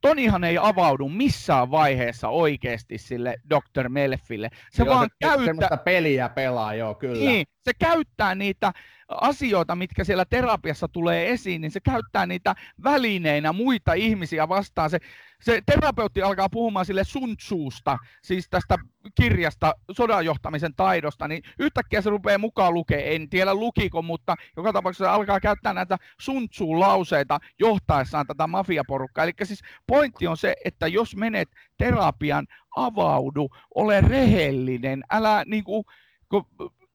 [0.00, 3.88] Tonihan ei avaudu missään vaiheessa oikeasti sille Dr.
[3.88, 4.48] Melfille.
[4.70, 5.76] Se joo, vaan se, käyttää...
[5.84, 7.30] peliä pelaa, joo, kyllä.
[7.30, 8.72] Niin, se käyttää niitä
[9.08, 12.54] asioita, mitkä siellä terapiassa tulee esiin, niin se käyttää niitä
[12.84, 14.90] välineinä muita ihmisiä vastaan.
[14.90, 14.98] Se,
[15.42, 18.76] se terapeutti alkaa puhumaan sille Sun Tzusta, siis tästä
[19.14, 25.04] kirjasta sodanjohtamisen taidosta, niin yhtäkkiä se rupeaa mukaan lukea, en tiedä lukiko, mutta joka tapauksessa
[25.04, 26.48] se alkaa käyttää näitä Sun
[26.80, 29.24] lauseita johtaessaan tätä mafiaporukkaa.
[29.24, 35.84] Eli siis pointti on se, että jos menet terapian, avaudu, ole rehellinen, älä niin kuin,
[36.28, 36.46] kun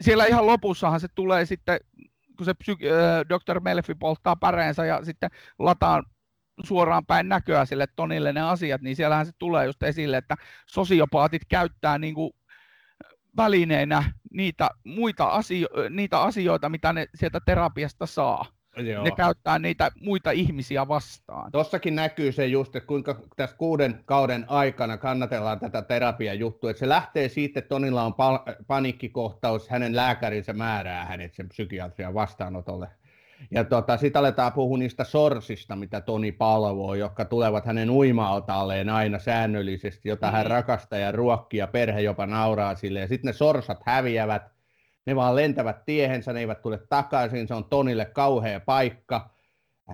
[0.02, 1.80] siellä ihan lopussahan se tulee sitten,
[2.38, 3.60] kun se psyk- äh, Dr.
[3.60, 5.30] Melfi polttaa päreensä ja sitten
[5.60, 6.04] lataan
[6.64, 10.36] suoraan päin näköä sille Tonille ne asiat, niin siellähän se tulee just esille, että
[10.66, 12.32] sosiopaatit käyttää niin kuin
[13.38, 18.46] välineenä niitä muita asio- niitä asioita, mitä ne sieltä terapiasta saa.
[18.78, 19.04] Joo.
[19.04, 21.52] ne käyttää niitä muita ihmisiä vastaan.
[21.52, 26.70] Tossakin näkyy se just, että kuinka tässä kuuden kauden aikana kannatellaan tätä terapiajuttua.
[26.70, 32.14] Että se lähtee siitä, että Tonilla on pal- paniikkikohtaus, hänen lääkärinsä määrää hänet sen psykiatrian
[32.14, 32.88] vastaanotolle.
[33.52, 39.20] Ja tota, sitten aletaan puhua niistä sorsista, mitä Toni palvoo, jotka tulevat hänen uima-otalleen aina
[39.20, 40.50] säännöllisesti, jota hän mm.
[40.50, 43.00] rakastaa ja ruokkii ja perhe jopa nauraa sille.
[43.00, 44.58] Ja sitten ne sorsat häviävät
[45.08, 49.30] ne vaan lentävät tiehensä, ne eivät tule takaisin, se on Tonille kauhea paikka.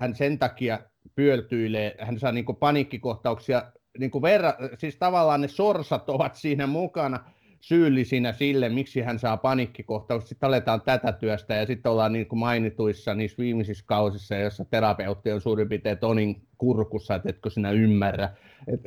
[0.00, 0.78] Hän sen takia
[1.14, 3.62] pyöltyilee, hän saa niin paniikkikohtauksia,
[3.98, 7.20] niin verra, siis tavallaan ne sorsat ovat siinä mukana,
[7.64, 10.28] syyllisinä sille, miksi hän saa paniikkikohtauksia.
[10.28, 15.32] Sitten aletaan tätä työstä ja sitten ollaan niin kuin mainituissa niissä viimeisissä kausissa, jossa terapeutti
[15.32, 18.28] on suurin piirtein tonin kurkussa, että etkö sinä ymmärrä.
[18.66, 18.80] Et,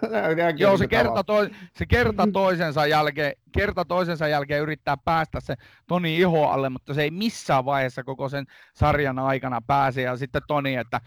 [0.58, 5.54] Joo, se kerta, toi, se kerta toisensa jälkeen, kerta toisensa jälkeen yrittää päästä se
[5.88, 10.02] Toni iho alle, mutta se ei missään vaiheessa koko sen sarjan aikana pääse.
[10.02, 11.00] Ja sitten Toni, että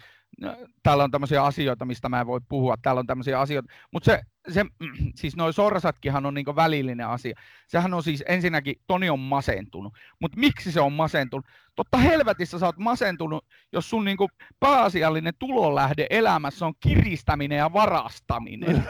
[0.84, 4.22] täällä on tämmöisiä asioita, mistä mä en voi puhua, täällä on tämmöisiä asioita, mutta se,
[4.50, 4.66] se,
[5.20, 7.40] siis noin sorsatkinhan on niinku välillinen asia.
[7.68, 11.46] Sehän on siis ensinnäkin, Toni on masentunut, mutta miksi se on masentunut?
[11.76, 18.84] Totta helvetissä sä oot masentunut, jos sun niinku pääasiallinen tulolähde elämässä on kiristäminen ja varastaminen.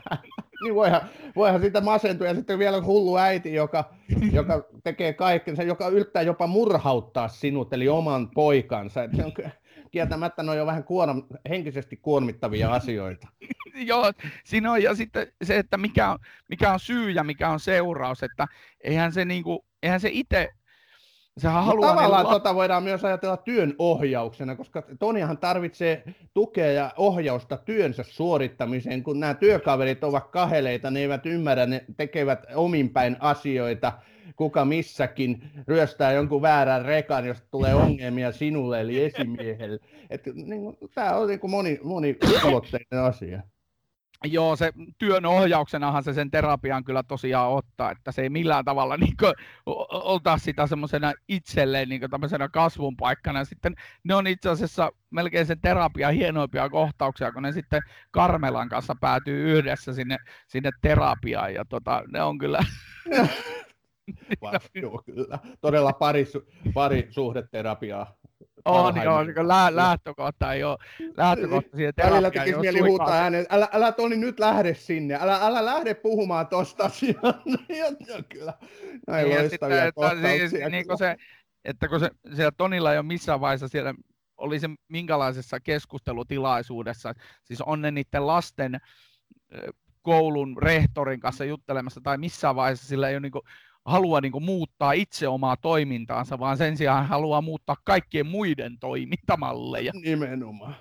[0.64, 1.00] niin voihan,
[1.36, 3.94] voihan siitä masentua ja sitten vielä hullu äiti, joka,
[4.32, 9.00] joka tekee kaikkensa, joka yrittää jopa murhauttaa sinut, eli oman poikansa.
[9.16, 9.32] Se on,
[9.94, 13.28] kieltämättä ne on jo vähän kuorm, henkisesti kuormittavia asioita.
[13.74, 14.12] Joo,
[14.44, 16.18] siinä on ja sitten se, että mikä on,
[16.48, 18.48] mikä on syy ja mikä on seuraus, että
[18.80, 20.52] eihän se, niinku, eihän se itse
[21.38, 22.32] Sehän no, haluaa tavallaan niin...
[22.32, 26.02] tota voidaan myös ajatella työn ohjauksena, koska Tonihan tarvitsee
[26.34, 32.46] tukea ja ohjausta työnsä suorittamiseen, kun nämä työkaverit ovat kaheleita, ne eivät ymmärrä, ne tekevät
[32.54, 33.92] ominpäin asioita,
[34.36, 39.78] kuka missäkin ryöstää jonkun väärän rekan, jos tulee ongelmia sinulle eli esimiehelle.
[40.34, 40.60] niin,
[40.94, 42.16] tämä on niin moni, moni
[43.02, 43.42] asia.
[44.24, 48.96] Joo, se työn ohjauksenahan se sen terapian kyllä tosiaan ottaa, että se ei millään tavalla
[48.96, 49.34] niin kuin,
[49.90, 53.44] ota sitä semmoisena itselleen niin tämmöisenä kasvun paikkana.
[53.44, 58.94] Sitten ne on itse asiassa melkein sen terapian hienoimpia kohtauksia, kun ne sitten Karmelan kanssa
[59.00, 62.60] päätyy yhdessä sinne, sinne terapiaan ja tota, ne on kyllä...
[64.74, 65.38] Joo, kyllä.
[65.60, 66.26] Todella pari,
[66.74, 68.16] pari suhdeterapiaa
[68.64, 70.78] on, joo, niin lä- lähtökohta ei ole,
[71.16, 75.64] lähtökohta siihen Välillä tekisi mieli huutaa ääneen, älä, älä Toni nyt lähde sinne, älä, älä
[75.64, 77.34] lähde puhumaan tosta asiasta.
[78.32, 78.54] kyllä,
[79.06, 80.48] näin niin, loistavia sitten, kohtauksia.
[80.48, 81.16] Siis, niin kuin se,
[81.64, 83.94] että kun se, siellä Tonilla ei ole missään vaiheessa siellä
[84.36, 88.80] oli se minkälaisessa keskustelutilaisuudessa, siis on ne niiden lasten
[90.02, 93.42] koulun rehtorin kanssa juttelemassa tai missään vaiheessa sillä ei ole niin kuin,
[93.84, 99.92] halua niin kuin, muuttaa itse omaa toimintaansa, vaan sen sijaan haluaa muuttaa kaikkien muiden toimintamalleja.
[100.04, 100.76] Nimenomaan.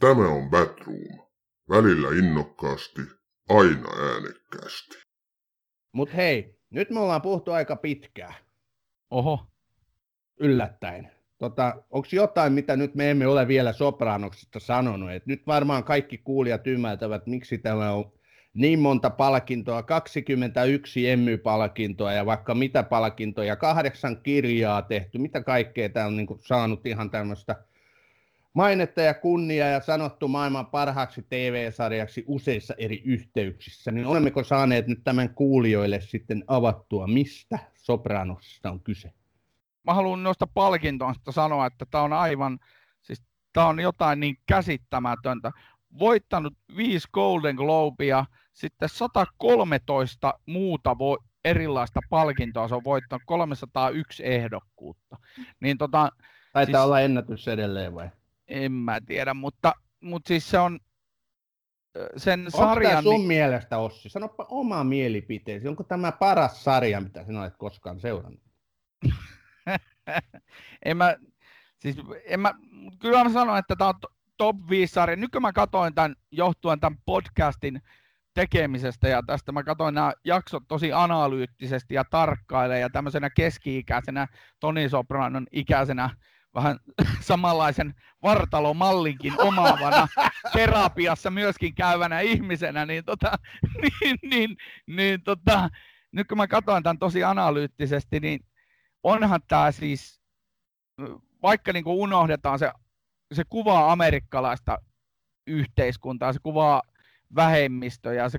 [0.00, 1.22] Tämä on Batroom.
[1.68, 3.00] Välillä innokkaasti,
[3.48, 5.02] aina äänekkäästi.
[5.92, 8.34] Mut hei, nyt me ollaan puhuttu aika pitkään.
[9.10, 9.46] Oho.
[10.40, 11.10] Yllättäen.
[11.38, 15.10] Tota, Onko jotain, mitä nyt me emme ole vielä Sopranoksesta sanonut?
[15.10, 18.12] Et nyt varmaan kaikki kuulijat ymmärtävät, miksi tämä on
[18.54, 26.06] niin monta palkintoa, 21 Emmy-palkintoa ja vaikka mitä palkintoja, kahdeksan kirjaa tehty, mitä kaikkea tämä
[26.06, 27.56] on niin saanut ihan tämmöistä
[28.54, 35.04] mainetta ja kunnia ja sanottu maailman parhaaksi TV-sarjaksi useissa eri yhteyksissä, niin olemmeko saaneet nyt
[35.04, 39.12] tämän kuulijoille sitten avattua, mistä Sopranosista on kyse?
[39.84, 42.58] Mä haluan noista palkintoista sanoa, että tämä on aivan,
[43.02, 43.22] siis
[43.52, 45.52] tämä on jotain niin käsittämätöntä.
[45.98, 55.16] Voittanut viisi Golden Globea, sitten 113 muuta vo, erilaista palkintoa, se on voittanut 301 ehdokkuutta.
[55.60, 56.10] Niin tota,
[56.52, 58.10] Taitaa siis, olla ennätys edelleen vai?
[58.48, 60.80] En mä tiedä, mutta, mutta siis se on
[62.16, 63.02] sen Onko sarjan...
[63.02, 63.26] sun niin...
[63.26, 64.08] mielestä, Ossi?
[64.08, 65.68] Sanopa oma mielipiteesi.
[65.68, 68.42] Onko tämä paras sarja, mitä sinä olet koskaan seurannut?
[70.84, 71.16] en mä,
[71.78, 72.54] siis, en mä,
[72.98, 73.94] kyllä mä sanon, että tämä on
[74.42, 75.16] top 5 sarja.
[75.16, 77.82] Nyt kun mä katsoin tämän johtuen tämän podcastin
[78.34, 84.26] tekemisestä ja tästä mä katsoin nämä jaksot tosi analyyttisesti ja tarkkailen ja tämmöisenä keski-ikäisenä
[84.60, 86.10] Toni Sopranon ikäisenä
[86.54, 86.78] vähän
[87.28, 90.08] samanlaisen vartalomallinkin omaavana
[90.54, 93.32] terapiassa myöskin käyvänä ihmisenä, niin, tota,
[93.82, 95.68] niin, niin, niin tota,
[96.12, 98.40] nyt kun mä katsoin tämän tosi analyyttisesti, niin
[99.02, 100.20] onhan tämä siis,
[101.42, 102.72] vaikka niin kuin unohdetaan se,
[103.32, 104.78] se kuvaa amerikkalaista
[105.46, 106.82] yhteiskuntaa, se kuvaa
[107.34, 108.38] vähemmistöjä, se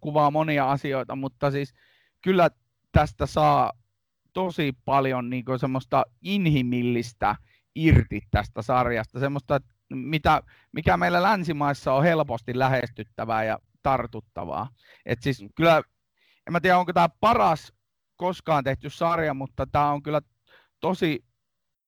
[0.00, 1.74] kuvaa monia asioita, mutta siis
[2.22, 2.50] kyllä
[2.92, 3.72] tästä saa
[4.32, 7.36] tosi paljon niin kuin semmoista inhimillistä
[7.74, 9.60] irti tästä sarjasta, semmoista,
[9.94, 10.42] mitä,
[10.72, 14.68] mikä meillä länsimaissa on helposti lähestyttävää ja tartuttavaa.
[15.06, 15.82] Et siis kyllä,
[16.46, 17.72] en mä tiedä onko tämä paras
[18.16, 20.20] koskaan tehty sarja, mutta tämä on kyllä
[20.80, 21.24] tosi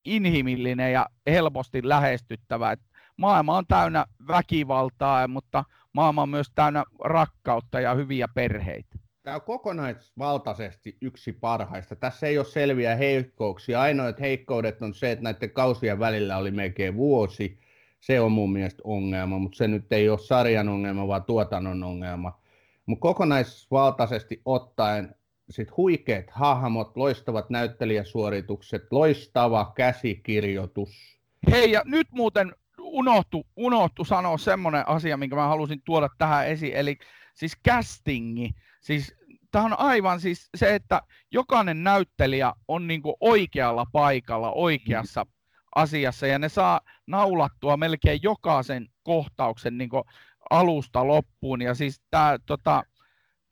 [0.07, 2.73] inhimillinen ja helposti lähestyttävä.
[2.73, 2.81] Et
[3.17, 8.97] maailma on täynnä väkivaltaa, mutta maailma on myös täynnä rakkautta ja hyviä perheitä.
[9.23, 11.97] Tämä on kokonaisvaltaisesti yksi parhaista.
[11.97, 13.81] Tässä ei ole selviä heikkouksia.
[13.81, 17.59] Ainoat heikkoudet on se, että näiden kausien välillä oli melkein vuosi.
[18.01, 22.41] Se on mun mielestä ongelma, mutta se nyt ei ole sarjan ongelma, vaan tuotannon ongelma.
[22.87, 25.15] Mutta kokonaisvaltaisesti ottaen
[25.51, 31.19] sit huikeat hahmot, loistavat näyttelijäsuoritukset, loistava käsikirjoitus.
[31.51, 36.75] Hei, ja nyt muuten unohtu, unohtu sanoa semmoinen asia, minkä mä halusin tuoda tähän esiin,
[36.75, 36.99] eli
[37.35, 38.51] siis castingi.
[38.81, 39.15] Siis
[39.51, 45.31] tämä on aivan siis se, että jokainen näyttelijä on niinku oikealla paikalla, oikeassa mm.
[45.75, 50.03] asiassa, ja ne saa naulattua melkein jokaisen kohtauksen niinku
[50.51, 52.83] alusta loppuun, ja siis tämä tota,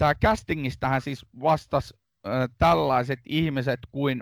[0.05, 1.95] tää castingistähän siis vastasi
[2.27, 4.21] äh, tällaiset ihmiset kuin,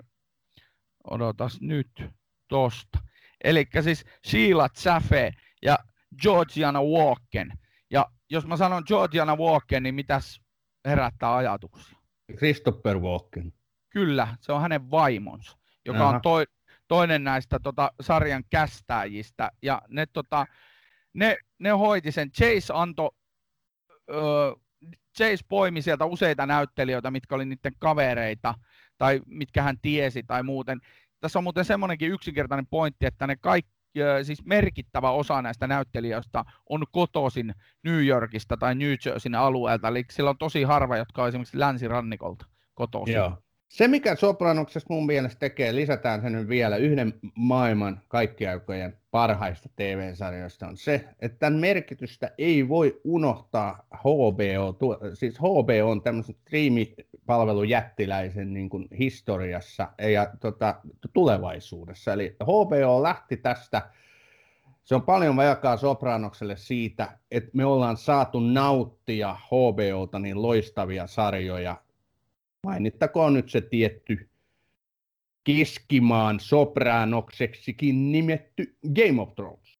[1.03, 2.03] odotas nyt,
[2.47, 2.99] tosta,
[3.43, 5.31] eli siis Sheila Jaffe
[5.61, 5.79] ja
[6.21, 7.59] Georgiana Walken,
[7.91, 10.41] ja jos mä sanon Georgiana Walken, niin mitäs
[10.85, 11.97] herättää ajatuksia?
[12.37, 13.53] Christopher Walken.
[13.89, 16.15] Kyllä, se on hänen vaimonsa, joka Aha.
[16.15, 16.45] on toi,
[16.87, 19.51] toinen näistä tota, sarjan kästäjistä.
[19.61, 20.45] Ja ne, tota,
[21.13, 22.31] ne, ne hoiti sen.
[22.31, 23.09] Chase antoi,
[24.09, 24.53] öö,
[25.17, 28.53] Chase poimi sieltä useita näyttelijöitä, mitkä oli niiden kavereita,
[28.97, 30.81] tai mitkä hän tiesi tai muuten.
[31.19, 33.73] Tässä on muuten semmoinenkin yksinkertainen pointti, että ne kaikki
[34.23, 37.53] siis merkittävä osa näistä näyttelijöistä on kotoisin
[37.83, 42.45] New Yorkista tai New Jerseyn alueelta, eli sillä on tosi harva, jotka on esimerkiksi länsirannikolta
[42.73, 43.15] kotoisin.
[43.15, 43.37] Joo.
[43.73, 50.67] Se, mikä Sopranoksessa mun mielestä tekee, lisätään sen nyt vielä yhden maailman kaikkiaikojen parhaista TV-sarjoista,
[50.67, 54.77] on se, että tämän merkitystä ei voi unohtaa HBO.
[55.13, 60.75] Siis HBO on tämmöisen striimipalvelujättiläisen niin kuin historiassa ja tota,
[61.13, 62.13] tulevaisuudessa.
[62.13, 63.81] Eli HBO lähti tästä
[64.83, 71.82] se on paljon velkaa Sopranokselle siitä, että me ollaan saatu nauttia HBOlta niin loistavia sarjoja
[72.63, 74.29] Mainittakoon nyt se tietty
[75.43, 79.79] keskimaan sopranokseksikin nimetty Game of Thrones.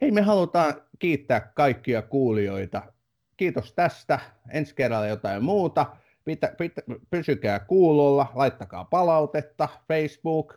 [0.00, 2.92] Hei, me halutaan kiittää kaikkia kuulijoita.
[3.36, 4.20] Kiitos tästä.
[4.50, 5.96] Ensi kerralla jotain muuta.
[6.24, 10.54] Pitä, pitä, pysykää kuulolla, laittakaa palautetta, Facebook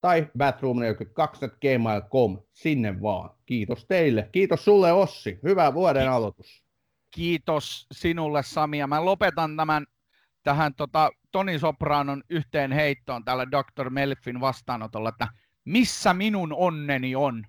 [0.00, 3.30] tai bathroom42.gmail.com, sinne vaan.
[3.46, 4.28] Kiitos teille.
[4.32, 5.38] Kiitos sulle Ossi.
[5.42, 6.64] Hyvää vuoden aloitus.
[7.10, 8.78] Kiitos sinulle Sami.
[8.78, 9.86] Ja mä lopetan tämän
[10.42, 13.90] tähän tota, Toni Sopranon yhteen heittoon täällä Dr.
[13.90, 15.28] Melfin vastaanotolla, että
[15.64, 17.44] missä minun onneni on?